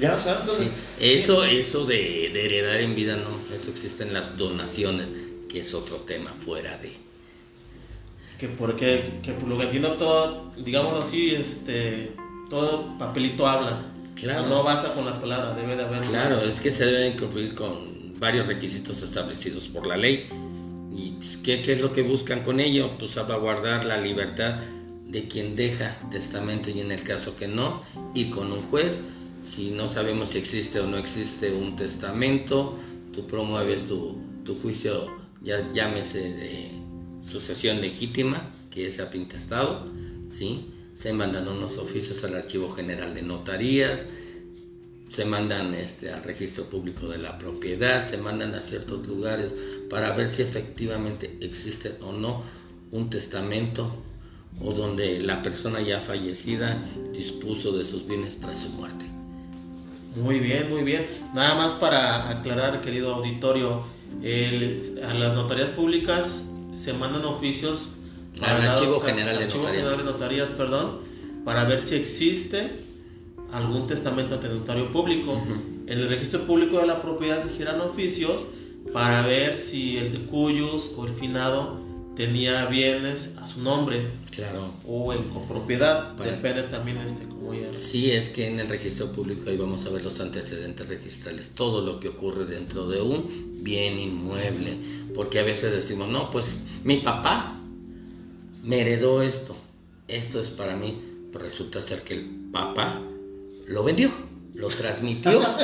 Ya. 0.00 0.16
Sí, 0.16 0.70
eso, 1.00 1.44
eso 1.44 1.84
de, 1.84 2.30
de 2.32 2.44
heredar 2.44 2.80
en 2.80 2.94
vida 2.94 3.16
no, 3.16 3.54
eso 3.54 3.70
existe 3.70 4.04
en 4.04 4.12
las 4.12 4.36
donaciones, 4.38 5.12
que 5.48 5.60
es 5.60 5.74
otro 5.74 5.96
tema 5.98 6.32
fuera 6.44 6.78
de. 6.78 6.92
Que 8.38 8.48
porque, 8.48 9.20
que 9.22 9.32
por 9.32 9.48
lo 9.48 9.58
que 9.58 9.64
entiendo 9.64 9.96
todo, 9.96 10.50
digámoslo 10.56 10.98
así, 10.98 11.34
este, 11.34 12.12
todo 12.50 12.96
papelito 12.98 13.48
habla. 13.48 13.93
Claro. 14.14 14.40
O 14.44 14.46
sea, 14.48 14.56
no 14.56 14.62
basta 14.62 14.94
con 14.94 15.04
la 15.06 15.18
palabra, 15.18 15.54
debe 15.54 15.76
de 15.76 15.82
haber... 15.82 16.02
Claro, 16.02 16.36
una- 16.38 16.44
es 16.46 16.60
que 16.60 16.70
se 16.70 16.86
deben 16.86 17.16
cumplir 17.18 17.54
con 17.54 18.12
varios 18.18 18.46
requisitos 18.46 19.02
establecidos 19.02 19.68
por 19.68 19.86
la 19.86 19.96
ley. 19.96 20.26
¿Y 20.96 21.18
qué, 21.42 21.60
qué 21.62 21.72
es 21.72 21.80
lo 21.80 21.92
que 21.92 22.02
buscan 22.02 22.42
con 22.42 22.60
ello? 22.60 22.92
Pues 22.98 23.12
salvaguardar 23.12 23.84
la 23.84 23.98
libertad 24.00 24.54
de 25.08 25.26
quien 25.26 25.56
deja 25.56 25.98
testamento 26.10 26.70
y 26.70 26.80
en 26.80 26.92
el 26.92 27.02
caso 27.02 27.34
que 27.36 27.48
no, 27.48 27.82
ir 28.14 28.30
con 28.30 28.52
un 28.52 28.60
juez. 28.62 29.02
Si 29.40 29.70
no 29.72 29.88
sabemos 29.88 30.30
si 30.30 30.38
existe 30.38 30.80
o 30.80 30.86
no 30.86 30.96
existe 30.96 31.52
un 31.52 31.76
testamento, 31.76 32.78
tú 33.12 33.26
promueves 33.26 33.86
tu, 33.86 34.16
tu 34.44 34.56
juicio, 34.56 35.06
ya 35.42 35.70
llámese 35.72 36.20
de 36.34 36.70
sucesión 37.30 37.80
legítima, 37.80 38.50
que 38.70 38.86
es 38.86 39.00
apintestado, 39.00 39.86
¿sí? 40.28 40.66
Se 40.94 41.12
mandan 41.12 41.48
unos 41.48 41.78
oficios 41.78 42.22
al 42.24 42.34
Archivo 42.34 42.70
General 42.72 43.14
de 43.14 43.22
Notarías, 43.22 44.06
se 45.08 45.24
mandan 45.24 45.74
este, 45.74 46.12
al 46.12 46.22
registro 46.24 46.64
público 46.64 47.08
de 47.08 47.18
la 47.18 47.38
propiedad, 47.38 48.04
se 48.04 48.16
mandan 48.16 48.54
a 48.54 48.60
ciertos 48.60 49.06
lugares 49.06 49.54
para 49.90 50.12
ver 50.12 50.28
si 50.28 50.42
efectivamente 50.42 51.36
existe 51.40 51.96
o 52.00 52.12
no 52.12 52.42
un 52.90 53.10
testamento 53.10 53.94
o 54.60 54.72
donde 54.72 55.20
la 55.20 55.42
persona 55.42 55.80
ya 55.80 56.00
fallecida 56.00 56.84
dispuso 57.12 57.76
de 57.76 57.84
sus 57.84 58.06
bienes 58.06 58.38
tras 58.38 58.58
su 58.58 58.70
muerte. 58.70 59.04
Muy 60.16 60.38
bien, 60.38 60.70
muy 60.70 60.82
bien. 60.82 61.04
Nada 61.34 61.56
más 61.56 61.74
para 61.74 62.28
aclarar, 62.30 62.80
querido 62.80 63.14
auditorio, 63.14 63.82
a 64.22 65.14
las 65.14 65.34
notarías 65.34 65.70
públicas 65.72 66.48
se 66.72 66.92
mandan 66.92 67.24
oficios 67.24 67.94
al 68.42 68.68
Archivo 68.68 69.00
General, 69.00 69.38
de, 69.38 69.44
Archivo 69.44 69.64
General 69.64 69.96
de 69.96 70.04
Notarías, 70.04 70.50
perdón, 70.50 70.98
para 71.44 71.64
ver 71.64 71.80
si 71.80 71.94
existe 71.94 72.84
algún 73.52 73.86
testamento 73.86 74.34
ante 74.34 74.48
notario 74.48 74.90
público. 74.90 75.40
En 75.86 75.98
el 75.98 76.08
registro 76.08 76.46
público 76.46 76.78
de 76.78 76.86
la 76.86 77.00
propiedad 77.02 77.42
se 77.42 77.50
giran 77.50 77.80
oficios 77.80 78.46
para 78.92 79.26
ver 79.26 79.56
si 79.58 79.96
el 79.96 80.12
de 80.12 80.26
cuyos 80.26 80.92
o 80.96 81.06
el 81.06 81.14
finado 81.14 81.80
tenía 82.16 82.66
bienes 82.66 83.34
a 83.38 83.46
su 83.46 83.60
nombre. 83.60 84.08
Claro. 84.30 84.72
O 84.86 85.12
en 85.12 85.24
copropiedad. 85.24 86.12
Depende 86.14 86.64
también 86.64 86.98
este 86.98 87.26
como 87.26 87.54
ya. 87.54 87.72
Sí, 87.72 88.10
es 88.10 88.28
que 88.28 88.46
en 88.46 88.60
el 88.60 88.68
registro 88.68 89.12
público 89.12 89.50
ahí 89.50 89.56
vamos 89.56 89.86
a 89.86 89.90
ver 89.90 90.02
los 90.02 90.20
antecedentes 90.20 90.88
registrales, 90.88 91.50
todo 91.50 91.84
lo 91.84 92.00
que 92.00 92.08
ocurre 92.08 92.44
dentro 92.46 92.88
de 92.88 93.00
un 93.00 93.62
bien 93.62 93.98
inmueble. 93.98 94.78
Porque 95.14 95.38
a 95.38 95.42
veces 95.42 95.72
decimos, 95.72 96.08
no, 96.08 96.30
pues 96.30 96.56
mi 96.82 96.98
papá 96.98 97.53
me 98.64 98.80
heredó 98.80 99.22
esto. 99.22 99.54
Esto 100.08 100.40
es 100.40 100.50
para 100.50 100.76
mí. 100.76 101.00
Pero 101.32 101.44
resulta 101.44 101.80
ser 101.80 102.02
que 102.02 102.14
el 102.14 102.24
papá 102.52 103.00
lo 103.66 103.84
vendió, 103.84 104.10
lo 104.54 104.68
transmitió. 104.68 105.42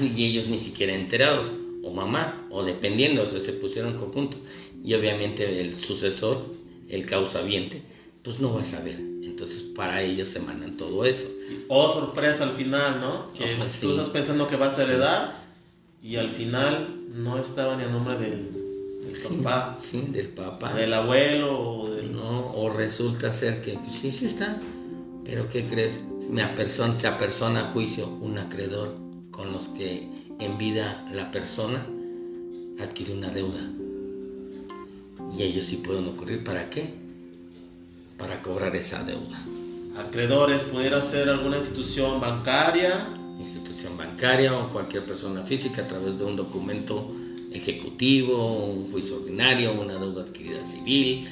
Y 0.00 0.26
ellos 0.26 0.48
ni 0.48 0.58
siquiera 0.58 0.92
enterados, 0.94 1.54
o 1.82 1.92
mamá, 1.92 2.46
o 2.50 2.62
dependiendo, 2.62 3.22
o 3.22 3.26
sea, 3.26 3.40
se 3.40 3.54
pusieron 3.54 3.92
en 3.92 3.98
conjunto. 3.98 4.36
Y 4.84 4.94
obviamente 4.94 5.60
el 5.60 5.76
sucesor, 5.76 6.44
el 6.88 7.06
causaviente, 7.06 7.82
pues 8.22 8.38
no 8.38 8.52
va 8.52 8.60
a 8.60 8.64
saber. 8.64 8.96
Entonces 8.98 9.62
para 9.62 10.02
ellos 10.02 10.28
se 10.28 10.40
mandan 10.40 10.76
todo 10.76 11.04
eso. 11.04 11.28
O 11.68 11.88
sorpresa 11.88 12.44
al 12.44 12.52
final, 12.52 13.00
¿no? 13.00 13.32
Que 13.32 13.56
tú 13.80 13.90
estás 13.92 14.10
pensando 14.10 14.48
que 14.48 14.56
vas 14.56 14.78
a 14.78 14.84
heredar 14.84 15.42
y 16.02 16.16
al 16.16 16.30
final 16.30 17.06
no 17.08 17.38
estaba 17.38 17.76
ni 17.76 17.84
a 17.84 17.88
nombre 17.88 18.18
del, 18.18 18.61
papá. 19.42 19.76
Sí, 19.80 20.08
del 20.10 20.28
papá. 20.28 20.72
Del 20.74 20.94
abuelo 20.94 21.58
o 21.58 21.90
del... 21.90 22.12
No, 22.12 22.52
o 22.54 22.70
resulta 22.70 23.32
ser 23.32 23.60
que 23.62 23.74
pues, 23.74 23.92
sí, 23.92 24.12
sí 24.12 24.26
está 24.26 24.60
pero 25.24 25.48
¿qué 25.48 25.64
crees? 25.64 26.02
Me 26.30 26.42
apersona, 26.42 26.94
se 26.94 27.06
apersona 27.06 27.60
a 27.60 27.64
juicio 27.72 28.08
un 28.20 28.38
acreedor 28.38 28.96
con 29.30 29.52
los 29.52 29.68
que 29.68 30.08
en 30.38 30.58
vida 30.58 31.06
la 31.12 31.30
persona 31.30 31.86
adquiere 32.80 33.12
una 33.12 33.30
deuda. 33.30 33.60
Y 35.36 35.42
ellos 35.42 35.64
sí 35.64 35.76
pueden 35.76 36.08
ocurrir. 36.08 36.42
¿Para 36.42 36.68
qué? 36.68 36.94
Para 38.18 38.42
cobrar 38.42 38.74
esa 38.74 39.02
deuda. 39.04 39.42
Acreedores, 39.96 40.62
pudiera 40.64 41.00
ser 41.00 41.28
alguna 41.28 41.58
institución 41.58 42.20
bancaria. 42.20 42.92
Institución 43.38 43.96
bancaria 43.96 44.56
o 44.56 44.68
cualquier 44.68 45.04
persona 45.04 45.42
física 45.42 45.82
a 45.82 45.88
través 45.88 46.18
de 46.18 46.24
un 46.24 46.36
documento 46.36 47.06
ejecutivo, 47.54 48.66
un 48.66 48.90
juicio 48.90 49.16
ordinario, 49.16 49.72
una 49.72 49.94
deuda 49.94 50.22
adquirida 50.22 50.64
civil, 50.64 51.28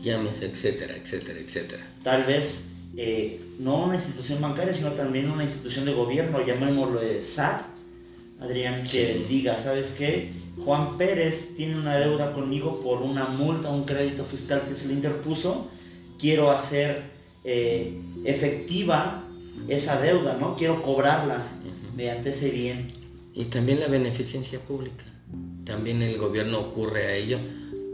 llámese, 0.00 0.46
etcétera, 0.46 0.94
etcétera, 0.96 1.40
etcétera. 1.40 1.82
Tal 2.02 2.24
vez 2.24 2.64
eh, 2.96 3.40
no 3.58 3.84
una 3.84 3.96
institución 3.96 4.40
bancaria, 4.40 4.74
sino 4.74 4.92
también 4.92 5.30
una 5.30 5.44
institución 5.44 5.84
de 5.84 5.92
gobierno, 5.92 6.44
llamémoslo 6.44 7.00
SAT, 7.22 7.66
Adrián, 8.40 8.82
que 8.84 9.24
diga, 9.28 9.58
¿sabes 9.58 9.94
qué? 9.96 10.30
Juan 10.64 10.96
Pérez 10.98 11.56
tiene 11.56 11.76
una 11.76 11.96
deuda 11.96 12.32
conmigo 12.32 12.80
por 12.82 13.02
una 13.02 13.26
multa, 13.26 13.70
un 13.70 13.84
crédito 13.84 14.24
fiscal 14.24 14.62
que 14.68 14.74
se 14.74 14.86
le 14.86 14.94
interpuso, 14.94 15.70
quiero 16.20 16.50
hacer 16.50 17.02
eh, 17.44 17.96
efectiva 18.24 19.22
esa 19.68 20.00
deuda, 20.00 20.36
¿no? 20.38 20.56
Quiero 20.56 20.82
cobrarla 20.82 21.46
mediante 21.96 22.30
ese 22.30 22.50
bien. 22.50 22.88
Y 23.34 23.46
también 23.46 23.80
la 23.80 23.88
beneficencia 23.88 24.60
pública. 24.60 25.04
También 25.64 26.02
el 26.02 26.18
gobierno 26.18 26.58
ocurre 26.58 27.06
a 27.06 27.14
ello 27.14 27.38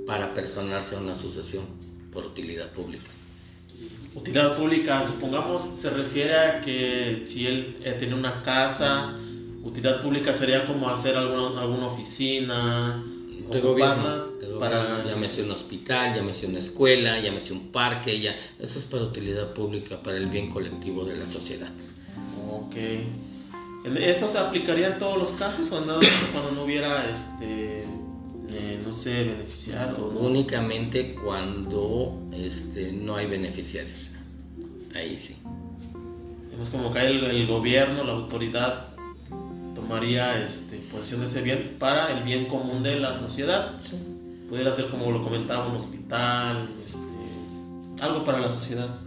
para 0.06 0.34
personarse 0.34 0.96
a 0.96 0.98
una 0.98 1.14
sucesión 1.14 1.64
por 2.12 2.24
utilidad 2.26 2.70
pública. 2.72 3.10
Utilidad 4.14 4.56
pública, 4.56 5.04
supongamos, 5.06 5.62
se 5.62 5.90
refiere 5.90 6.36
a 6.36 6.60
que 6.60 7.22
si 7.24 7.46
él 7.46 7.76
eh, 7.84 7.94
tiene 7.98 8.14
una 8.14 8.42
casa, 8.42 9.16
utilidad 9.62 10.02
pública 10.02 10.34
sería 10.34 10.66
como 10.66 10.88
hacer 10.88 11.16
alguna, 11.16 11.60
alguna 11.60 11.86
oficina, 11.86 13.04
de 13.50 13.60
gobierno, 13.60 14.26
para 14.58 15.04
llámese 15.04 15.42
un 15.42 15.50
hospital, 15.50 16.14
llámese 16.14 16.46
una 16.46 16.58
escuela, 16.58 17.18
llámese 17.20 17.52
un 17.52 17.72
parque, 17.72 18.20
ya, 18.20 18.34
eso 18.58 18.78
es 18.78 18.84
para 18.84 19.04
utilidad 19.04 19.54
pública, 19.54 20.02
para 20.02 20.16
el 20.16 20.26
bien 20.26 20.50
colectivo 20.50 21.04
de 21.04 21.16
la 21.16 21.26
sociedad. 21.26 21.70
Ok. 22.50 22.76
¿Esto 23.84 24.28
se 24.28 24.38
aplicaría 24.38 24.88
en 24.88 24.98
todos 24.98 25.18
los 25.18 25.32
casos 25.32 25.70
o 25.72 25.80
no, 25.80 25.98
cuando 26.32 26.52
no 26.52 26.64
hubiera 26.64 27.10
este 27.10 27.84
eh, 28.52 28.82
no 28.84 28.92
sé, 28.92 29.24
beneficiar 29.24 29.94
o 30.00 30.08
Únicamente 30.08 31.14
cuando 31.14 32.18
este, 32.32 32.90
no 32.92 33.14
hay 33.14 33.26
beneficiarios. 33.26 34.10
Ahí 34.94 35.16
sí. 35.16 35.36
Es 36.60 36.70
como 36.70 36.92
que 36.92 37.06
el, 37.06 37.24
el, 37.24 37.46
gobierno, 37.46 38.02
la 38.02 38.12
autoridad 38.12 38.88
tomaría 39.74 40.42
este, 40.42 40.78
posesión 40.90 41.20
de 41.20 41.26
ese 41.26 41.42
bien 41.42 41.76
para 41.78 42.10
el 42.10 42.24
bien 42.24 42.46
común 42.46 42.82
de 42.82 42.98
la 42.98 43.18
sociedad. 43.18 43.80
Sí. 43.80 43.96
Pudiera 44.48 44.72
ser 44.72 44.90
como 44.90 45.12
lo 45.12 45.22
comentaba, 45.22 45.68
un 45.68 45.76
hospital, 45.76 46.68
este, 46.84 48.02
algo 48.02 48.24
para 48.24 48.40
la 48.40 48.50
sociedad. 48.50 48.98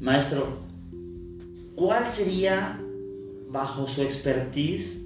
Maestro, 0.00 0.60
¿cuál 1.76 2.10
sería, 2.10 2.80
bajo 3.54 3.88
su 3.88 4.02
expertise, 4.02 5.00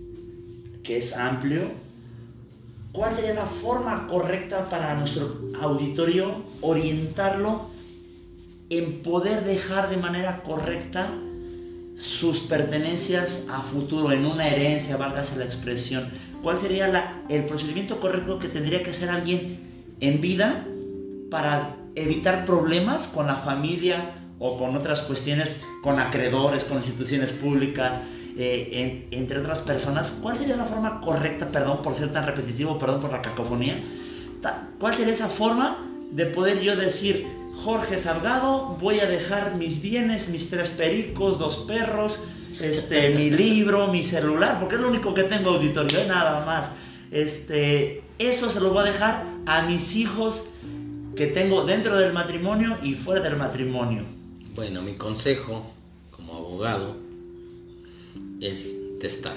que 0.82 0.98
es 0.98 1.14
amplio, 1.14 1.70
¿Cuál 2.90 3.14
sería 3.14 3.34
la 3.34 3.46
forma 3.46 4.08
correcta 4.08 4.64
para 4.64 4.94
nuestro 4.94 5.38
auditorio 5.60 6.42
orientarlo 6.62 7.68
en 8.70 9.02
poder 9.02 9.44
dejar 9.44 9.90
de 9.90 9.98
manera 9.98 10.42
correcta 10.42 11.12
sus 11.96 12.40
pertenencias 12.40 13.44
a 13.50 13.60
futuro, 13.60 14.10
en 14.10 14.24
una 14.24 14.48
herencia, 14.48 14.96
válgase 14.96 15.36
la 15.36 15.44
expresión? 15.44 16.08
¿Cuál 16.42 16.60
sería 16.60 17.22
el 17.28 17.44
procedimiento 17.44 18.00
correcto 18.00 18.38
que 18.38 18.48
tendría 18.48 18.82
que 18.82 18.90
hacer 18.90 19.10
alguien 19.10 19.94
en 20.00 20.20
vida 20.20 20.66
para 21.30 21.76
evitar 21.94 22.46
problemas 22.46 23.08
con 23.08 23.26
la 23.26 23.36
familia 23.36 24.14
o 24.38 24.58
con 24.58 24.74
otras 24.74 25.02
cuestiones, 25.02 25.60
con 25.82 26.00
acreedores, 26.00 26.64
con 26.64 26.78
instituciones 26.78 27.32
públicas? 27.32 28.00
Eh, 28.40 29.08
entre 29.10 29.40
otras 29.40 29.62
personas, 29.62 30.16
¿cuál 30.22 30.38
sería 30.38 30.54
la 30.54 30.66
forma 30.66 31.00
correcta, 31.00 31.50
perdón 31.50 31.82
por 31.82 31.96
ser 31.96 32.12
tan 32.12 32.24
repetitivo, 32.24 32.78
perdón 32.78 33.00
por 33.00 33.10
la 33.10 33.20
cacofonía, 33.20 33.82
cuál 34.78 34.94
sería 34.94 35.12
esa 35.12 35.26
forma 35.26 35.84
de 36.12 36.26
poder 36.26 36.60
yo 36.60 36.76
decir, 36.76 37.26
Jorge 37.64 37.98
Salgado, 37.98 38.76
voy 38.80 39.00
a 39.00 39.06
dejar 39.06 39.56
mis 39.56 39.82
bienes, 39.82 40.28
mis 40.28 40.50
tres 40.50 40.70
pericos, 40.70 41.40
dos 41.40 41.64
perros, 41.66 42.22
este, 42.60 43.10
mi 43.16 43.28
libro, 43.28 43.88
mi 43.88 44.04
celular, 44.04 44.60
porque 44.60 44.76
es 44.76 44.82
lo 44.82 44.88
único 44.88 45.14
que 45.14 45.24
tengo 45.24 45.50
auditorio, 45.50 45.98
¿eh? 45.98 46.06
nada 46.06 46.46
más. 46.46 46.70
Este, 47.10 48.04
eso 48.20 48.50
se 48.50 48.60
lo 48.60 48.70
voy 48.70 48.86
a 48.86 48.92
dejar 48.92 49.24
a 49.46 49.62
mis 49.62 49.96
hijos 49.96 50.44
que 51.16 51.26
tengo 51.26 51.64
dentro 51.64 51.98
del 51.98 52.12
matrimonio 52.12 52.78
y 52.84 52.94
fuera 52.94 53.20
del 53.20 53.34
matrimonio. 53.34 54.04
Bueno, 54.54 54.80
mi 54.82 54.92
consejo 54.94 55.66
como 56.12 56.36
abogado 56.36 57.07
es 58.40 58.76
testar. 59.00 59.36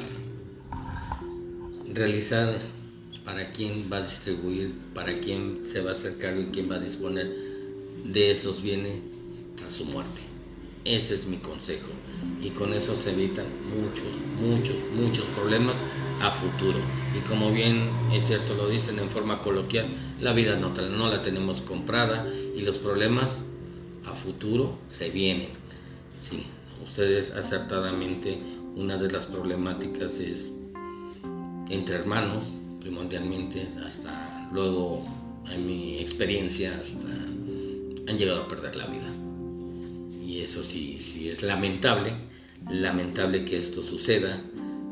Realizar 1.93 2.59
para 3.25 3.51
quién 3.51 3.89
va 3.91 3.97
a 3.97 4.01
distribuir, 4.01 4.75
para 4.93 5.19
quién 5.19 5.61
se 5.65 5.81
va 5.81 5.89
a 5.89 5.93
hacer 5.93 6.17
cargo 6.17 6.41
y 6.41 6.45
quién 6.47 6.69
va 6.69 6.75
a 6.75 6.79
disponer 6.79 7.31
de 8.05 8.31
esos 8.31 8.61
bienes 8.61 8.99
tras 9.55 9.73
su 9.73 9.85
muerte. 9.85 10.21
Ese 10.83 11.13
es 11.13 11.27
mi 11.27 11.37
consejo. 11.37 11.89
Y 12.41 12.49
con 12.49 12.73
eso 12.73 12.95
se 12.95 13.11
evitan 13.11 13.45
muchos, 13.69 14.25
muchos, 14.39 14.75
muchos 14.93 15.25
problemas 15.35 15.77
a 16.21 16.31
futuro. 16.31 16.79
Y 17.17 17.27
como 17.27 17.51
bien 17.51 17.89
es 18.13 18.27
cierto, 18.27 18.55
lo 18.55 18.67
dicen 18.67 18.99
en 18.99 19.09
forma 19.09 19.41
coloquial, 19.41 19.85
la 20.19 20.33
vida 20.33 20.55
no, 20.55 20.69
no 20.69 21.09
la 21.09 21.21
tenemos 21.21 21.61
comprada 21.61 22.27
y 22.55 22.61
los 22.61 22.79
problemas 22.79 23.41
a 24.05 24.15
futuro 24.15 24.77
se 24.87 25.09
vienen. 25.09 25.49
Sí, 26.15 26.45
ustedes 26.83 27.31
acertadamente, 27.31 28.39
una 28.75 28.97
de 28.97 29.11
las 29.11 29.25
problemáticas 29.25 30.19
es 30.19 30.53
entre 31.69 31.95
hermanos, 31.95 32.51
primordialmente, 32.81 33.67
hasta 33.85 34.49
luego, 34.51 35.05
en 35.49 35.65
mi 35.65 35.99
experiencia, 35.99 36.77
hasta 36.81 37.07
han 37.07 38.17
llegado 38.17 38.41
a 38.43 38.47
perder 38.47 38.75
la 38.75 38.87
vida. 38.87 39.09
Y 40.25 40.39
eso 40.39 40.63
sí, 40.63 40.97
sí 40.99 41.29
es 41.29 41.43
lamentable, 41.43 42.13
lamentable 42.69 43.45
que 43.45 43.57
esto 43.57 43.81
suceda. 43.81 44.41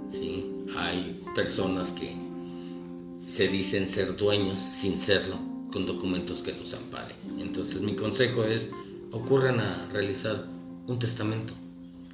¿sí? 0.07 0.45
Hay 0.77 1.21
personas 1.35 1.91
que 1.91 2.15
se 3.25 3.47
dicen 3.47 3.87
ser 3.87 4.15
dueños 4.15 4.59
sin 4.59 4.97
serlo, 4.99 5.37
con 5.71 5.85
documentos 5.85 6.41
que 6.41 6.53
los 6.53 6.73
amparen. 6.73 7.17
Entonces 7.39 7.81
mi 7.81 7.95
consejo 7.95 8.43
es, 8.43 8.69
ocurran 9.11 9.59
a 9.59 9.87
realizar 9.91 10.45
un 10.87 10.97
testamento 10.97 11.53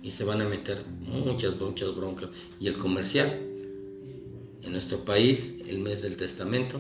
y 0.05 0.11
se 0.11 0.23
van 0.23 0.39
a 0.39 0.45
meter 0.45 0.83
muchas, 1.01 1.59
muchas 1.59 1.95
broncas. 1.95 2.29
Y 2.59 2.67
el 2.67 2.77
comercial, 2.77 3.39
en 4.61 4.71
nuestro 4.71 5.03
país, 5.03 5.55
el 5.67 5.79
mes 5.79 6.03
del 6.03 6.15
testamento 6.15 6.79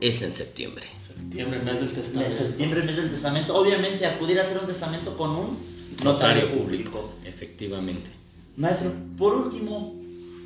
es 0.00 0.22
en 0.22 0.34
septiembre. 0.34 0.82
Septiembre, 0.98 1.60
mes 1.60 1.78
del 1.78 1.90
testamento. 1.90 2.36
Septiembre, 2.36 2.82
mes 2.82 2.96
del 2.96 3.10
testamento. 3.10 3.56
Obviamente 3.56 4.04
acudir 4.04 4.40
a 4.40 4.42
hacer 4.42 4.58
un 4.58 4.66
testamento 4.66 5.16
con 5.16 5.30
un 5.30 5.58
notario, 6.02 6.50
público. 6.50 7.12
Efectivamente. 7.24 8.10
Maestro, 8.56 8.92
por 9.16 9.34
último, 9.34 9.94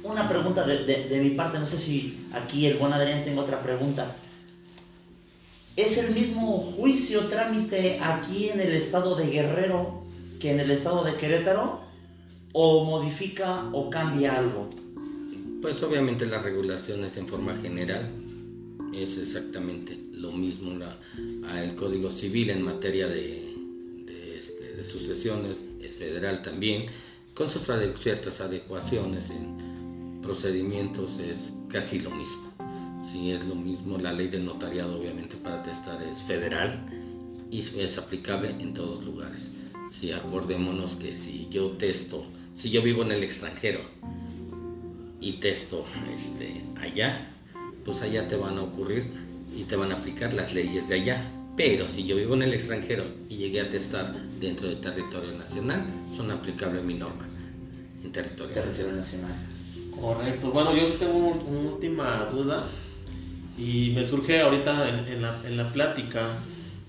una 0.05 0.29
pregunta 0.29 0.67
de, 0.67 0.85
de, 0.85 1.21
mi 1.23 1.31
parte. 1.31 1.59
No 1.59 1.67
sé 1.67 1.79
si 1.79 2.27
aquí 2.35 2.67
el 2.67 2.77
buen 2.77 2.93
Adrián 2.93 3.25
tenga 3.25 3.41
otra 3.41 3.62
pregunta. 3.62 4.17
¿Es 5.77 5.97
el 5.97 6.14
mismo 6.14 6.59
juicio, 6.77 7.27
trámite 7.29 8.01
aquí 8.03 8.51
en 8.51 8.61
el 8.61 8.75
estado 8.75 9.17
de 9.17 9.31
Guerrero 9.31 10.03
que 10.38 10.51
en 10.51 10.61
el 10.61 10.71
estado 10.71 11.05
de 11.05 11.14
Querétaro? 11.14 11.88
¿O 12.53 12.85
modifica 12.85 13.69
o 13.73 13.91
cambia 13.91 14.39
algo? 14.39 14.71
Pues 15.61 15.83
obviamente 15.83 16.27
las 16.27 16.43
regulaciones 16.43 17.17
en 17.17 17.27
forma 17.27 17.55
general 17.55 18.09
es 18.95 19.19
exactamente 19.19 19.99
lo 20.13 20.33
mismo. 20.33 20.73
La, 20.79 20.97
el 21.63 21.75
Código 21.75 22.11
Civil 22.11 22.51
en 22.51 22.63
materia 22.63 23.09
de, 23.09 23.55
este, 24.37 24.77
de, 24.77 24.85
sucesiones 24.85 25.65
es 25.81 25.97
federal 25.97 26.43
también, 26.43 26.87
con 27.35 27.49
sus 27.49 27.69
ciertas 27.99 28.41
adecuaciones 28.41 29.31
en 29.31 30.21
procedimientos 30.23 31.19
es 31.19 31.53
casi 31.69 32.01
lo 32.01 32.11
mismo. 32.11 32.53
Si 33.01 33.31
es 33.31 33.45
lo 33.45 33.55
mismo, 33.55 33.99
la 33.99 34.13
ley 34.13 34.29
de 34.29 34.41
notariado 34.41 34.99
obviamente 34.99 35.37
para 35.37 35.63
testar 35.63 36.03
es 36.03 36.23
federal 36.25 36.85
y 37.51 37.61
es 37.61 37.99
aplicable 37.99 38.51
en 38.51 38.75
todos 38.75 39.05
lugares. 39.05 39.53
Si 39.89 40.13
acordémonos 40.13 40.97
que 40.97 41.17
si 41.17 41.49
yo 41.51 41.71
testo, 41.73 42.27
si 42.59 42.71
yo 42.71 42.83
vivo 42.83 43.03
en 43.03 43.12
el 43.12 43.23
extranjero 43.23 43.79
y 45.21 45.35
testo 45.35 45.85
este, 46.12 46.61
allá, 46.81 47.31
pues 47.85 48.03
allá 48.03 48.27
te 48.27 48.37
van 48.37 48.59
a 48.59 48.62
ocurrir 48.62 49.12
y 49.57 49.62
te 49.62 49.77
van 49.77 49.92
a 49.92 49.94
aplicar 49.94 50.35
las 50.35 50.53
leyes 50.55 50.88
de 50.88 50.97
allá. 50.97 51.31
Pero 51.57 51.87
si 51.87 52.05
yo 52.05 52.16
vivo 52.16 52.35
en 52.35 52.42
el 52.42 52.53
extranjero 52.53 53.05
y 53.29 53.37
llegué 53.37 53.61
a 53.61 53.71
testar 53.71 54.12
dentro 54.40 54.66
del 54.66 54.81
territorio 54.81 55.38
nacional, 55.38 55.87
son 56.12 56.33
aplicables 56.33 56.83
mi 56.83 56.94
norma 56.94 57.29
en 58.03 58.11
territorio, 58.11 58.57
nacional. 58.92 59.37
Correcto. 60.01 60.51
Bueno, 60.51 60.75
yo 60.75 60.85
sí 60.85 60.97
tengo 60.99 61.16
una 61.16 61.71
última 61.71 62.29
duda 62.33 62.66
y 63.57 63.92
me 63.94 64.05
surge 64.05 64.40
ahorita 64.40 64.88
en, 64.88 65.23
la, 65.23 65.40
en 65.47 65.57
la 65.57 65.73
plática. 65.73 66.27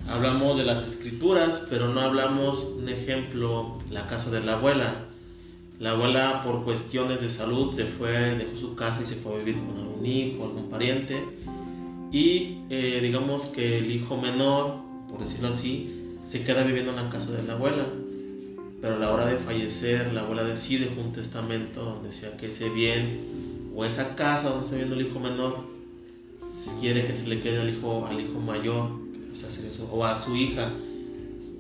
Hablamos 0.08 0.58
de 0.58 0.64
las 0.64 0.82
escrituras, 0.82 1.68
pero 1.70 1.90
no 1.90 2.02
hablamos, 2.02 2.64
un 2.76 2.90
ejemplo, 2.90 3.78
la 3.92 4.08
casa 4.08 4.32
de 4.32 4.40
la 4.42 4.54
abuela. 4.54 5.09
La 5.80 5.92
abuela 5.92 6.42
por 6.44 6.66
cuestiones 6.66 7.22
de 7.22 7.30
salud 7.30 7.72
se 7.72 7.86
fue, 7.86 8.12
dejó 8.36 8.56
su 8.56 8.76
casa 8.76 9.02
y 9.02 9.06
se 9.06 9.16
fue 9.16 9.36
a 9.36 9.38
vivir 9.38 9.56
con 9.56 9.78
algún 9.78 10.06
hijo, 10.06 10.44
algún 10.44 10.70
pariente. 10.70 11.24
Y 12.12 12.58
eh, 12.70 13.00
digamos 13.02 13.48
que 13.48 13.78
el 13.78 13.90
hijo 13.90 14.18
menor, 14.18 14.76
por 15.10 15.22
decirlo 15.22 15.48
así, 15.48 16.18
se 16.24 16.44
queda 16.44 16.64
viviendo 16.64 16.92
en 16.92 16.98
la 16.98 17.10
casa 17.10 17.32
de 17.32 17.44
la 17.44 17.54
abuela. 17.54 17.86
Pero 18.82 18.96
a 18.96 19.00
la 19.00 19.12
hora 19.12 19.26
de 19.26 19.38
fallecer, 19.38 20.12
la 20.12 20.22
abuela 20.22 20.44
decide 20.44 20.92
un 20.98 21.14
testamento 21.14 21.84
donde 21.84 22.12
sea 22.12 22.36
que 22.36 22.48
ese 22.48 22.70
bien 22.70 23.72
o 23.74 23.86
esa 23.86 24.18
casa 24.18 24.50
donde 24.50 24.66
está 24.66 24.76
viviendo 24.76 24.96
el 24.96 25.08
hijo 25.08 25.20
menor 25.20 25.80
quiere 26.80 27.06
que 27.06 27.14
se 27.14 27.28
le 27.28 27.40
quede 27.40 27.60
al 27.60 27.70
hijo, 27.70 28.06
al 28.06 28.20
hijo 28.20 28.40
mayor, 28.40 28.90
o 29.92 30.06
a 30.06 30.20
su 30.20 30.36
hija. 30.36 30.74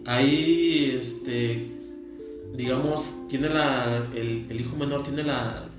Ahí, 0.05 0.93
este, 0.95 1.78
digamos, 2.55 3.27
tiene 3.27 3.49
la, 3.49 4.07
el, 4.15 4.59
hijo 4.59 4.75
menor 4.75 5.03
tiene 5.03 5.23
la, 5.23 5.69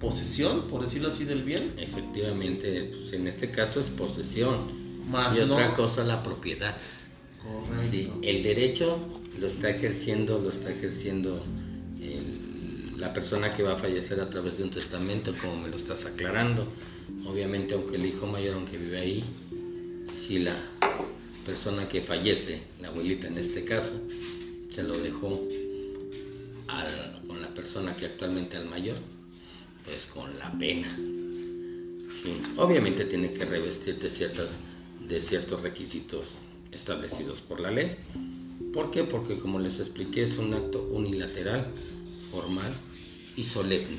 posesión, 0.00 0.66
por 0.66 0.80
decirlo 0.80 1.08
así, 1.08 1.24
del 1.24 1.44
bien. 1.44 1.74
Efectivamente, 1.76 2.90
pues 2.92 3.12
en 3.12 3.28
este 3.28 3.50
caso 3.50 3.78
es 3.78 3.86
posesión. 3.86 4.82
Más 5.08 5.36
y 5.36 5.40
otra 5.40 5.72
cosa, 5.74 6.02
la 6.02 6.22
propiedad. 6.22 6.76
Correcto. 7.42 8.20
el 8.22 8.42
derecho 8.44 8.98
lo 9.40 9.48
está 9.48 9.70
ejerciendo, 9.70 10.38
lo 10.38 10.48
está 10.48 10.70
ejerciendo 10.70 11.42
la 13.02 13.12
persona 13.12 13.52
que 13.52 13.64
va 13.64 13.72
a 13.72 13.76
fallecer 13.76 14.20
a 14.20 14.30
través 14.30 14.58
de 14.58 14.62
un 14.62 14.70
testamento, 14.70 15.34
como 15.42 15.56
me 15.56 15.68
lo 15.68 15.76
estás 15.76 16.06
aclarando. 16.06 16.64
Obviamente, 17.26 17.74
aunque 17.74 17.96
el 17.96 18.06
hijo 18.06 18.28
mayor, 18.28 18.54
aunque 18.54 18.78
vive 18.78 18.96
ahí, 18.96 19.24
si 20.08 20.38
la 20.38 20.54
persona 21.44 21.88
que 21.88 22.00
fallece, 22.00 22.62
la 22.80 22.88
abuelita 22.88 23.26
en 23.26 23.38
este 23.38 23.64
caso, 23.64 23.94
se 24.70 24.84
lo 24.84 24.96
dejó 24.98 25.42
con 27.26 27.40
la 27.40 27.48
persona 27.48 27.94
que 27.96 28.06
actualmente 28.06 28.56
al 28.56 28.66
mayor, 28.66 28.96
pues 29.84 30.06
con 30.06 30.38
la 30.38 30.50
pena. 30.52 30.88
Obviamente 32.56 33.04
tiene 33.04 33.32
que 33.32 33.44
revestir 33.44 33.98
de, 33.98 34.10
ciertas, 34.10 34.60
de 35.08 35.20
ciertos 35.20 35.62
requisitos 35.62 36.34
establecidos 36.70 37.40
por 37.40 37.60
la 37.60 37.70
ley. 37.70 37.96
¿Por 38.72 38.90
qué? 38.90 39.04
Porque 39.04 39.38
como 39.38 39.58
les 39.58 39.80
expliqué 39.80 40.22
es 40.22 40.36
un 40.36 40.54
acto 40.54 40.82
unilateral, 40.92 41.66
formal 42.30 42.72
y 43.36 43.44
solemne. 43.44 43.98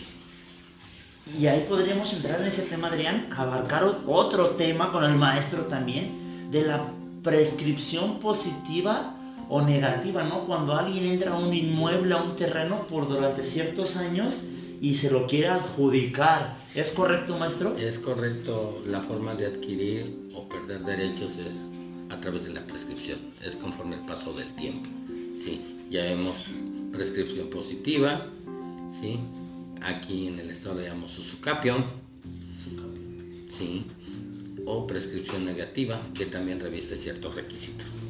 Y 1.39 1.47
ahí 1.47 1.65
podríamos 1.69 2.11
entrar 2.13 2.41
en 2.41 2.47
ese 2.47 2.63
tema, 2.63 2.89
Adrián, 2.89 3.29
abarcar 3.35 4.01
otro 4.07 4.51
tema 4.51 4.91
con 4.91 5.03
el 5.03 5.15
maestro 5.15 5.65
también, 5.65 6.51
de 6.51 6.65
la 6.65 6.85
prescripción 7.23 8.19
positiva 8.19 9.15
o 9.49 9.61
negativa, 9.61 10.23
¿no? 10.23 10.45
Cuando 10.45 10.73
alguien 10.73 11.05
entra 11.05 11.33
a 11.33 11.37
un 11.37 11.53
inmueble, 11.53 12.13
a 12.13 12.21
un 12.21 12.35
terreno 12.35 12.87
por 12.87 13.07
durante 13.07 13.43
ciertos 13.43 13.97
años 13.97 14.39
y 14.81 14.95
se 14.95 15.09
lo 15.09 15.27
quiere 15.27 15.47
adjudicar. 15.47 16.57
¿Es 16.75 16.91
correcto, 16.91 17.37
maestro? 17.37 17.75
Es 17.77 17.97
correcto. 17.99 18.81
La 18.85 18.99
forma 18.99 19.33
de 19.33 19.45
adquirir 19.45 20.29
o 20.35 20.47
perder 20.49 20.83
derechos 20.83 21.37
es 21.37 21.69
a 22.09 22.19
través 22.19 22.43
de 22.43 22.53
la 22.53 22.61
prescripción. 22.67 23.19
Es 23.41 23.55
conforme 23.55 23.95
el 23.95 24.01
paso 24.01 24.33
del 24.33 24.51
tiempo. 24.53 24.89
Sí, 25.35 25.79
ya 25.89 26.03
vemos 26.03 26.45
prescripción 26.91 27.49
positiva, 27.49 28.27
¿sí? 28.89 29.19
Aquí 29.81 30.27
en 30.27 30.39
el 30.39 30.49
estado 30.49 30.75
le 30.75 30.83
llamamos 30.83 31.17
usucapión, 31.17 31.83
¿sí? 33.49 33.85
O 34.65 34.85
prescripción 34.85 35.43
negativa, 35.43 35.99
que 36.13 36.25
también 36.25 36.59
reviste 36.59 36.95
ciertos 36.95 37.35
requisitos. 37.35 38.02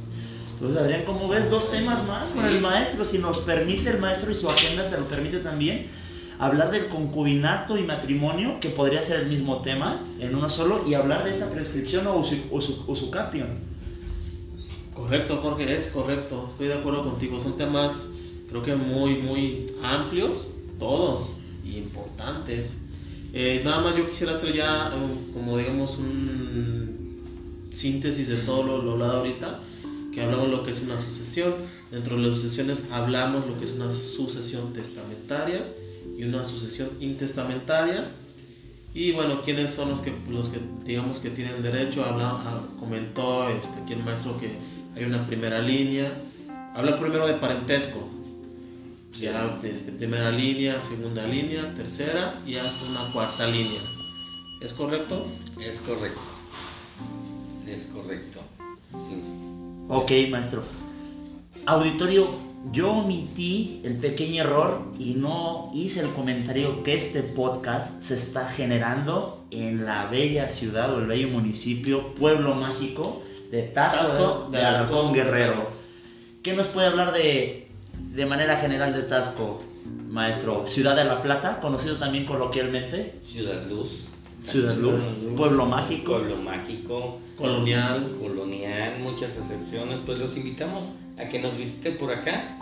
Entonces, 0.63 0.81
Adrián, 0.81 1.03
como 1.03 1.27
ves, 1.27 1.49
dos 1.49 1.69
temas 1.71 2.07
más 2.07 2.31
con 2.31 2.45
el 2.45 2.61
maestro, 2.61 3.03
si 3.03 3.17
nos 3.17 3.39
permite 3.39 3.89
el 3.89 3.99
maestro 3.99 4.31
y 4.31 4.33
su 4.33 4.47
agenda 4.47 4.89
se 4.89 4.97
lo 4.97 5.09
permite 5.09 5.39
también, 5.39 5.87
hablar 6.39 6.71
del 6.71 6.87
concubinato 6.87 7.77
y 7.77 7.83
matrimonio, 7.83 8.61
que 8.61 8.69
podría 8.69 9.03
ser 9.03 9.19
el 9.19 9.27
mismo 9.27 9.61
tema 9.61 10.05
en 10.21 10.33
uno 10.33 10.49
solo, 10.49 10.85
y 10.87 10.93
hablar 10.93 11.25
de 11.25 11.31
esta 11.31 11.49
prescripción 11.49 12.07
o 12.07 12.17
usucapión. 12.87 13.49
Correcto, 14.93 15.39
Jorge, 15.41 15.75
es 15.75 15.87
correcto, 15.87 16.45
estoy 16.47 16.69
de 16.69 16.75
acuerdo 16.75 17.03
contigo, 17.03 17.41
son 17.41 17.57
temas 17.57 18.11
creo 18.47 18.63
que 18.63 18.75
muy, 18.75 19.15
muy 19.15 19.67
amplios, 19.83 20.53
todos, 20.79 21.39
y 21.65 21.75
importantes. 21.75 22.77
Eh, 23.33 23.63
nada 23.65 23.81
más 23.81 23.97
yo 23.97 24.07
quisiera 24.07 24.37
hacer 24.37 24.53
ya 24.53 24.93
como 25.33 25.57
digamos 25.57 25.97
un 25.97 27.69
síntesis 27.73 28.29
de 28.29 28.37
todo 28.37 28.63
lo, 28.63 28.81
lo 28.81 28.93
hablado 28.93 29.17
ahorita 29.17 29.59
que 30.13 30.21
hablamos 30.21 30.49
lo 30.49 30.63
que 30.63 30.71
es 30.71 30.81
una 30.81 30.97
sucesión. 30.97 31.55
Dentro 31.91 32.15
de 32.15 32.23
las 32.23 32.39
sucesiones 32.39 32.89
hablamos 32.91 33.47
lo 33.47 33.59
que 33.59 33.65
es 33.65 33.71
una 33.71 33.91
sucesión 33.91 34.73
testamentaria 34.73 35.65
y 36.17 36.23
una 36.23 36.45
sucesión 36.45 36.89
intestamentaria. 36.99 38.07
Y 38.93 39.11
bueno, 39.11 39.41
¿quiénes 39.41 39.71
son 39.71 39.89
los 39.89 40.01
que, 40.01 40.13
los 40.29 40.49
que 40.49 40.59
digamos 40.85 41.19
que 41.19 41.31
tienen 41.31 41.63
derecho? 41.63 42.05
Habla, 42.05 42.29
ah, 42.29 42.61
comentó 42.79 43.49
este, 43.49 43.81
aquí 43.81 43.93
el 43.93 44.03
maestro 44.03 44.39
que 44.39 44.51
hay 44.95 45.05
una 45.05 45.25
primera 45.25 45.59
línea. 45.59 46.11
Habla 46.75 46.99
primero 46.99 47.25
de 47.25 47.33
parentesco. 47.33 48.07
Ya 49.19 49.59
este, 49.63 49.91
primera 49.91 50.31
línea, 50.31 50.79
segunda 50.81 51.25
línea, 51.25 51.73
tercera 51.75 52.39
y 52.45 52.55
hasta 52.55 52.85
una 52.85 53.13
cuarta 53.13 53.47
línea. 53.47 53.81
¿Es 54.61 54.73
correcto? 54.73 55.27
Es 55.59 55.79
correcto. 55.79 56.21
Es 57.67 57.85
correcto. 57.85 58.39
Sí. 58.91 59.62
Ok, 59.95 60.11
maestro. 60.31 60.63
Auditorio, 61.67 62.27
yo 62.71 62.91
omití 62.91 63.79
el 63.83 63.97
pequeño 63.97 64.43
error 64.43 64.81
y 64.97 65.13
no 65.13 65.69
hice 65.71 65.99
el 65.99 66.09
comentario 66.13 66.81
que 66.81 66.95
este 66.95 67.21
podcast 67.21 68.01
se 68.01 68.15
está 68.15 68.47
generando 68.47 69.45
en 69.51 69.85
la 69.85 70.07
bella 70.07 70.47
ciudad 70.47 70.91
o 70.95 70.99
el 70.99 71.05
bello 71.05 71.27
municipio, 71.27 72.15
pueblo 72.15 72.55
mágico 72.55 73.21
de 73.51 73.61
Tasco, 73.61 74.49
de, 74.49 74.57
de 74.57 74.65
Alarcón 74.65 75.13
Guerrero. 75.13 75.69
¿Qué 76.41 76.53
nos 76.53 76.69
puede 76.69 76.87
hablar 76.87 77.13
de, 77.13 77.67
de 78.15 78.25
manera 78.25 78.57
general 78.57 78.93
de 78.93 79.03
Tasco, 79.03 79.59
maestro? 80.09 80.65
Ciudad 80.65 80.95
de 80.95 81.05
la 81.05 81.21
Plata, 81.21 81.59
conocido 81.59 81.97
también 81.97 82.25
coloquialmente. 82.25 83.19
Ciudad 83.23 83.63
Luz. 83.67 84.12
Ciudad 84.43 84.75
Luz, 84.77 85.01
pueblo 85.37 85.65
mágico. 85.65 86.11
Pueblo 86.13 86.35
mágico. 86.37 87.17
Colonial. 87.37 88.15
Colonial, 88.19 88.99
muchas 89.01 89.37
excepciones. 89.37 89.99
Pues 90.05 90.19
los 90.19 90.35
invitamos 90.37 90.91
a 91.17 91.25
que 91.25 91.41
nos 91.41 91.57
visite 91.57 91.91
por 91.93 92.11
acá. 92.11 92.59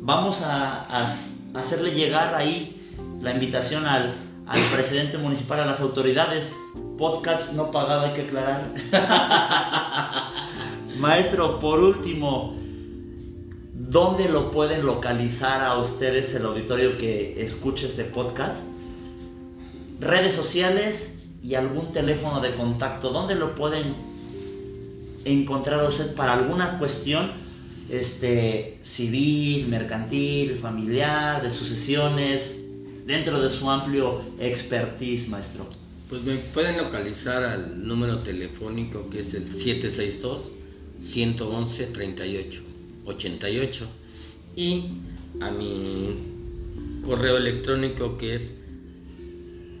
Vamos 0.00 0.42
a, 0.42 0.84
a- 0.84 1.14
a 1.54 1.58
hacerle 1.58 1.90
llegar 1.92 2.34
ahí 2.34 2.74
la 3.20 3.32
invitación 3.32 3.86
al, 3.86 4.14
al 4.46 4.60
presidente 4.74 5.18
municipal, 5.18 5.60
a 5.60 5.66
las 5.66 5.80
autoridades. 5.80 6.52
Podcast 6.96 7.52
no 7.52 7.70
pagado, 7.70 8.06
hay 8.06 8.12
que 8.14 8.22
aclarar. 8.22 8.72
Maestro, 10.98 11.60
por 11.60 11.78
último, 11.80 12.54
¿dónde 13.74 14.28
lo 14.28 14.50
pueden 14.50 14.84
localizar 14.84 15.62
a 15.62 15.78
ustedes, 15.78 16.34
el 16.34 16.44
auditorio 16.44 16.98
que 16.98 17.42
escuche 17.44 17.86
este 17.86 18.04
podcast? 18.04 18.64
Redes 20.00 20.34
sociales 20.34 21.14
y 21.42 21.54
algún 21.54 21.92
teléfono 21.92 22.40
de 22.40 22.54
contacto. 22.54 23.10
¿Dónde 23.10 23.34
lo 23.34 23.54
pueden 23.54 23.94
encontrar 25.24 25.86
usted 25.88 26.14
para 26.14 26.34
alguna 26.34 26.78
cuestión 26.78 27.32
este, 27.90 28.78
civil, 28.82 29.68
mercantil, 29.68 30.56
familiar, 30.56 31.42
de 31.42 31.50
sucesiones, 31.50 32.56
dentro 33.06 33.40
de 33.40 33.50
su 33.50 33.68
amplio 33.70 34.22
expertise, 34.38 35.28
maestro? 35.28 35.66
Pues 36.08 36.22
me 36.22 36.36
pueden 36.36 36.76
localizar 36.78 37.42
al 37.42 37.86
número 37.86 38.18
telefónico 38.18 39.10
que 39.10 39.20
es 39.20 39.34
el 39.34 39.52
762 39.52 40.52
111 41.00 41.86
38 41.86 42.62
88 43.04 43.86
y 44.56 44.84
a 45.40 45.50
mi 45.50 46.16
correo 47.04 47.36
electrónico 47.36 48.16
que 48.16 48.34
es 48.34 48.54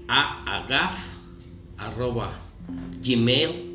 aagaf 0.08 0.96
arroba 1.76 2.30
gmail.com 3.02 3.68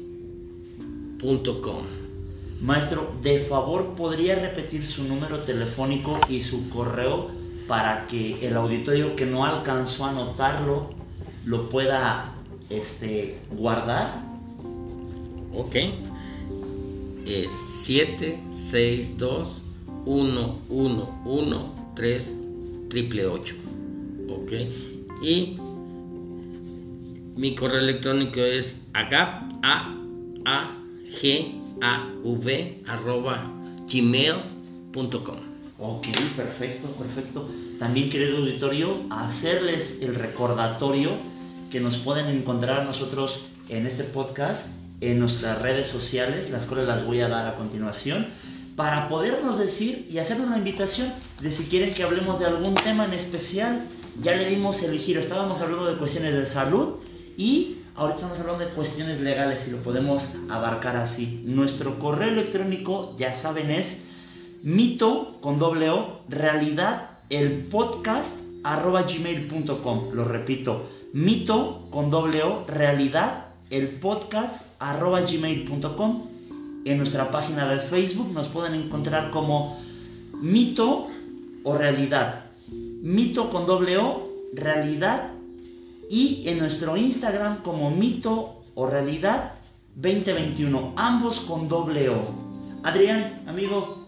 Maestro, 2.61 3.13
de 3.21 3.41
favor, 3.41 3.95
¿podría 3.95 4.35
repetir 4.35 4.85
su 4.85 5.03
número 5.03 5.39
telefónico 5.39 6.17
y 6.29 6.41
su 6.41 6.69
correo 6.69 7.29
para 7.67 8.07
que 8.07 8.47
el 8.47 8.55
auditorio 8.55 9.17
que 9.17 9.25
no 9.25 9.43
alcanzó 9.45 10.05
a 10.05 10.11
anotarlo 10.11 10.87
lo 11.45 11.69
pueda 11.69 12.33
este, 12.69 13.41
guardar? 13.51 14.23
Ok. 15.53 15.75
Es 17.25 17.51
762 17.51 19.63
111 20.05 21.57
3 21.95 22.35
triple 22.89 23.27
8. 23.27 23.55
Ok. 24.29 24.51
Y 25.21 25.57
mi 27.35 27.55
correo 27.55 27.79
electrónico 27.79 28.39
es 28.39 28.75
agap 28.93 29.51
a 29.63 29.95
a 30.45 30.71
g 31.09 31.59
a 31.81 32.09
v 32.23 32.83
arroba 32.87 33.51
gmail.com. 33.91 35.37
Ok, 35.79 36.07
perfecto, 36.35 36.87
perfecto. 36.89 37.49
También, 37.79 38.09
querido 38.09 38.37
auditorio, 38.37 38.95
hacerles 39.09 39.97
el 40.01 40.15
recordatorio 40.15 41.11
que 41.71 41.79
nos 41.79 41.97
pueden 41.97 42.27
encontrar 42.27 42.85
nosotros 42.85 43.45
en 43.67 43.87
este 43.87 44.03
podcast, 44.03 44.67
en 45.01 45.19
nuestras 45.19 45.61
redes 45.61 45.87
sociales, 45.87 46.51
las 46.51 46.65
cuales 46.65 46.87
las 46.87 47.05
voy 47.05 47.21
a 47.21 47.27
dar 47.27 47.47
a 47.47 47.57
continuación, 47.57 48.27
para 48.75 49.09
podernos 49.09 49.57
decir 49.57 50.07
y 50.09 50.19
hacer 50.19 50.39
una 50.39 50.57
invitación 50.57 51.11
de 51.41 51.51
si 51.51 51.63
quieren 51.65 51.93
que 51.93 52.03
hablemos 52.03 52.39
de 52.39 52.45
algún 52.45 52.75
tema 52.75 53.05
en 53.05 53.13
especial. 53.13 53.85
Ya 54.21 54.35
le 54.35 54.45
dimos 54.45 54.83
el 54.83 54.97
giro, 54.99 55.19
estábamos 55.19 55.59
hablando 55.59 55.91
de 55.91 55.97
cuestiones 55.97 56.35
de 56.35 56.45
salud 56.45 56.95
y 57.37 57.77
ahorita 57.95 58.17
estamos 58.17 58.39
hablando 58.39 58.65
de 58.65 58.71
cuestiones 58.71 59.21
legales 59.21 59.67
y 59.67 59.71
lo 59.71 59.77
podemos 59.77 60.33
abarcar 60.49 60.95
así. 60.95 61.41
Nuestro 61.45 61.99
correo 61.99 62.29
electrónico, 62.29 63.15
ya 63.17 63.35
saben, 63.35 63.71
es 63.71 64.01
mito 64.63 65.39
con 65.41 65.59
doble 65.59 65.89
O, 65.89 66.21
realidad, 66.29 67.09
el 67.29 67.65
podcast 67.71 68.29
arroba 68.63 69.03
gmail.com. 69.03 70.13
Lo 70.13 70.25
repito, 70.25 70.87
mito 71.13 71.87
con 71.91 72.09
doble 72.09 72.43
O, 72.43 72.65
realidad, 72.67 73.45
el 73.69 73.87
podcast 73.89 74.65
arroba 74.79 75.21
gmail.com. 75.21 76.27
En 76.85 76.97
nuestra 76.97 77.31
página 77.31 77.67
de 77.67 77.79
Facebook 77.79 78.31
nos 78.33 78.47
pueden 78.47 78.75
encontrar 78.75 79.31
como 79.31 79.79
mito 80.33 81.07
o 81.63 81.77
realidad. 81.77 82.45
Mito 82.69 83.49
con 83.49 83.65
doble 83.65 83.97
O, 83.97 84.29
realidad. 84.53 85.32
Y 86.09 86.43
en 86.47 86.59
nuestro 86.59 86.95
Instagram 86.97 87.61
como 87.63 87.89
mito 87.91 88.63
o 88.75 88.87
realidad 88.87 89.53
2021. 89.95 90.93
Ambos 90.95 91.41
con 91.41 91.67
doble 91.67 92.09
O. 92.09 92.21
Adrián, 92.83 93.31
amigo, 93.47 93.99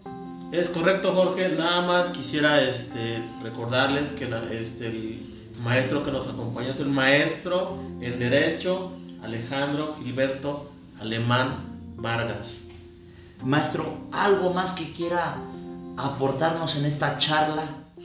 Es 0.52 0.70
correcto, 0.70 1.12
Jorge. 1.14 1.50
Nada 1.58 1.82
más 1.88 2.12
quisiera 2.12 2.62
este, 2.62 3.20
recordarles 3.43 4.12
que 4.12 4.28
la- 4.30 4.43
este, 4.54 4.88
el 4.88 5.20
maestro 5.64 6.06
que 6.06 6.12
nos 6.12 6.28
acompañó 6.30 6.70
es 6.72 6.80
el 6.80 6.89
maestro 6.89 7.78
en 8.00 8.20
Derecho 8.20 8.91
Alejandro 9.24 9.96
Gilberto 10.02 10.70
Alemán 11.02 11.56
Vargas. 11.98 12.62
Maestro, 13.43 13.86
¿algo 14.12 14.54
más 14.54 14.74
que 14.74 14.93
quiera 14.93 15.36
aportarnos 15.98 16.76
en 16.76 16.86
esta 16.86 17.18
charla 17.18 17.64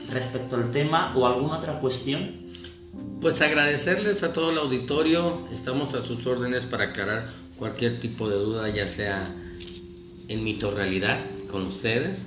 respecto 0.09 0.55
al 0.55 0.71
tema 0.71 1.13
o 1.15 1.27
alguna 1.27 1.59
otra 1.59 1.79
cuestión? 1.79 2.40
Pues 3.21 3.41
agradecerles 3.41 4.23
a 4.23 4.33
todo 4.33 4.51
el 4.51 4.57
auditorio, 4.57 5.37
estamos 5.53 5.93
a 5.93 6.01
sus 6.01 6.25
órdenes 6.25 6.65
para 6.65 6.85
aclarar 6.85 7.23
cualquier 7.57 7.99
tipo 7.99 8.27
de 8.27 8.35
duda, 8.35 8.67
ya 8.69 8.87
sea 8.87 9.23
en 10.27 10.43
mito 10.43 10.69
o 10.69 10.71
realidad 10.71 11.19
con 11.51 11.67
ustedes. 11.67 12.25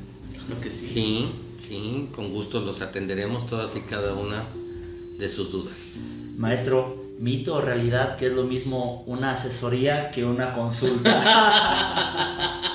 Lo 0.48 0.60
que 0.60 0.70
sí. 0.70 0.86
Sí, 0.86 1.32
sí, 1.58 2.08
con 2.14 2.30
gusto 2.30 2.60
los 2.60 2.82
atenderemos 2.82 3.46
todas 3.46 3.74
y 3.76 3.80
cada 3.80 4.14
una 4.14 4.42
de 5.18 5.28
sus 5.28 5.50
dudas. 5.50 5.96
Maestro, 6.36 6.94
mito 7.18 7.56
o 7.56 7.60
realidad, 7.60 8.16
que 8.16 8.26
es 8.26 8.32
lo 8.32 8.44
mismo 8.44 9.02
una 9.06 9.32
asesoría 9.32 10.10
que 10.10 10.24
una 10.24 10.54
consulta. 10.54 12.60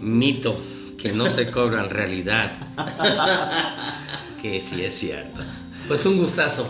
Mito, 0.00 0.56
que 0.98 1.12
no 1.12 1.28
se 1.28 1.50
cobra 1.50 1.84
en 1.84 1.90
realidad. 1.90 2.52
que 4.42 4.60
sí 4.60 4.82
es 4.82 4.98
cierto. 4.98 5.42
Pues 5.92 6.06
un 6.06 6.16
gustazo. 6.16 6.66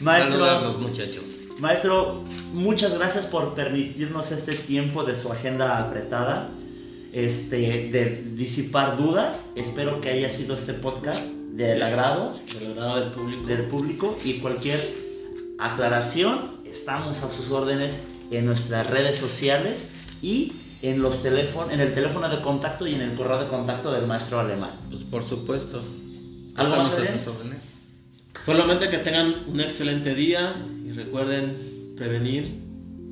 Maestro. 0.00 0.32
Saludarlos 0.32 0.78
muchachos. 0.78 1.24
Maestro, 1.58 2.22
muchas 2.54 2.94
gracias 2.94 3.26
por 3.26 3.52
permitirnos 3.52 4.32
este 4.32 4.54
tiempo 4.54 5.04
de 5.04 5.14
su 5.14 5.30
agenda 5.30 5.86
apretada, 5.86 6.48
este, 7.12 7.90
de 7.90 8.24
disipar 8.34 8.96
dudas. 8.96 9.40
Espero 9.56 10.00
que 10.00 10.08
haya 10.08 10.30
sido 10.30 10.54
este 10.54 10.72
podcast 10.72 11.22
del 11.52 11.82
agrado 11.82 12.34
Del 12.58 12.70
agrado 12.70 13.00
del 13.00 13.10
público. 13.10 13.46
del 13.46 13.62
público 13.66 14.16
y 14.24 14.38
cualquier 14.38 14.80
aclaración, 15.58 16.52
estamos 16.64 17.22
a 17.24 17.30
sus 17.30 17.50
órdenes 17.50 17.92
en 18.30 18.46
nuestras 18.46 18.88
redes 18.88 19.18
sociales 19.18 19.90
y 20.22 20.50
en 20.80 21.02
los 21.02 21.22
teléfonos, 21.22 21.74
en 21.74 21.80
el 21.82 21.92
teléfono 21.92 22.26
de 22.26 22.40
contacto 22.40 22.86
y 22.86 22.94
en 22.94 23.02
el 23.02 23.14
correo 23.16 23.38
de 23.38 23.48
contacto 23.48 23.92
del 23.92 24.06
maestro 24.06 24.40
alemán. 24.40 24.70
Pues 24.88 25.02
por 25.02 25.22
supuesto. 25.22 25.76
¿Algo 26.56 26.72
Estamos 26.72 26.98
más, 26.98 27.08
a 27.08 27.18
sus 27.18 27.26
órdenes. 27.26 27.71
Solamente 28.44 28.88
que 28.88 28.98
tengan 28.98 29.44
un 29.46 29.60
excelente 29.60 30.14
día 30.14 30.54
y 30.84 30.92
recuerden 30.92 31.94
prevenir 31.96 32.60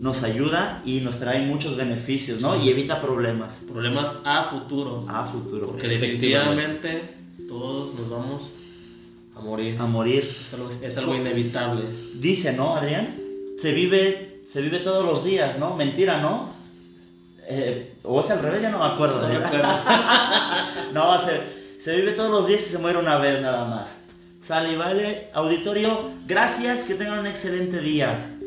Nos 0.00 0.22
ayuda 0.22 0.82
y 0.84 1.00
nos 1.00 1.18
trae 1.18 1.44
muchos 1.46 1.76
beneficios, 1.76 2.40
¿no? 2.40 2.60
Y 2.60 2.70
evita 2.70 3.00
problemas 3.02 3.62
problemas 3.70 4.16
a 4.24 4.44
futuro. 4.44 5.04
a 5.08 5.26
futuro. 5.26 5.66
Porque 5.68 5.88
definitivamente 5.88 7.02
todos 7.46 7.94
nos 7.94 8.08
vamos 8.08 8.54
a 9.36 9.40
morir. 9.40 9.76
A 9.78 9.86
morir. 9.86 10.24
Es 10.24 10.54
algo, 10.54 10.70
es 10.70 10.96
algo 10.96 11.14
inevitable. 11.14 11.84
Dice, 12.14 12.54
¿no, 12.54 12.76
Adrián? 12.76 13.14
Se 13.58 13.72
vive, 13.72 14.42
se 14.50 14.62
vive 14.62 14.78
todos 14.78 15.04
los 15.04 15.22
días, 15.22 15.58
¿no? 15.58 15.76
Mentira, 15.76 16.20
¿no? 16.22 16.48
Eh, 17.48 17.92
o 18.04 18.20
es 18.20 18.30
al 18.30 18.40
revés, 18.40 18.62
ya 18.62 18.70
no 18.70 18.78
me 18.78 18.94
acuerdo. 18.94 19.20
No 19.20 19.28
me 19.28 19.36
acuerdo. 19.36 19.68
no, 20.94 21.20
se, 21.20 21.40
se 21.82 21.96
vive 21.96 22.12
todos 22.12 22.30
los 22.30 22.46
días 22.46 22.62
y 22.62 22.70
se 22.70 22.78
muere 22.78 22.98
una 22.98 23.18
vez 23.18 23.42
nada 23.42 23.66
más. 23.66 24.00
Sale 24.42 24.76
vale. 24.76 25.28
Auditorio, 25.34 26.12
gracias, 26.26 26.84
que 26.84 26.94
tengan 26.94 27.20
un 27.20 27.26
excelente 27.26 27.80
día. 27.80 28.39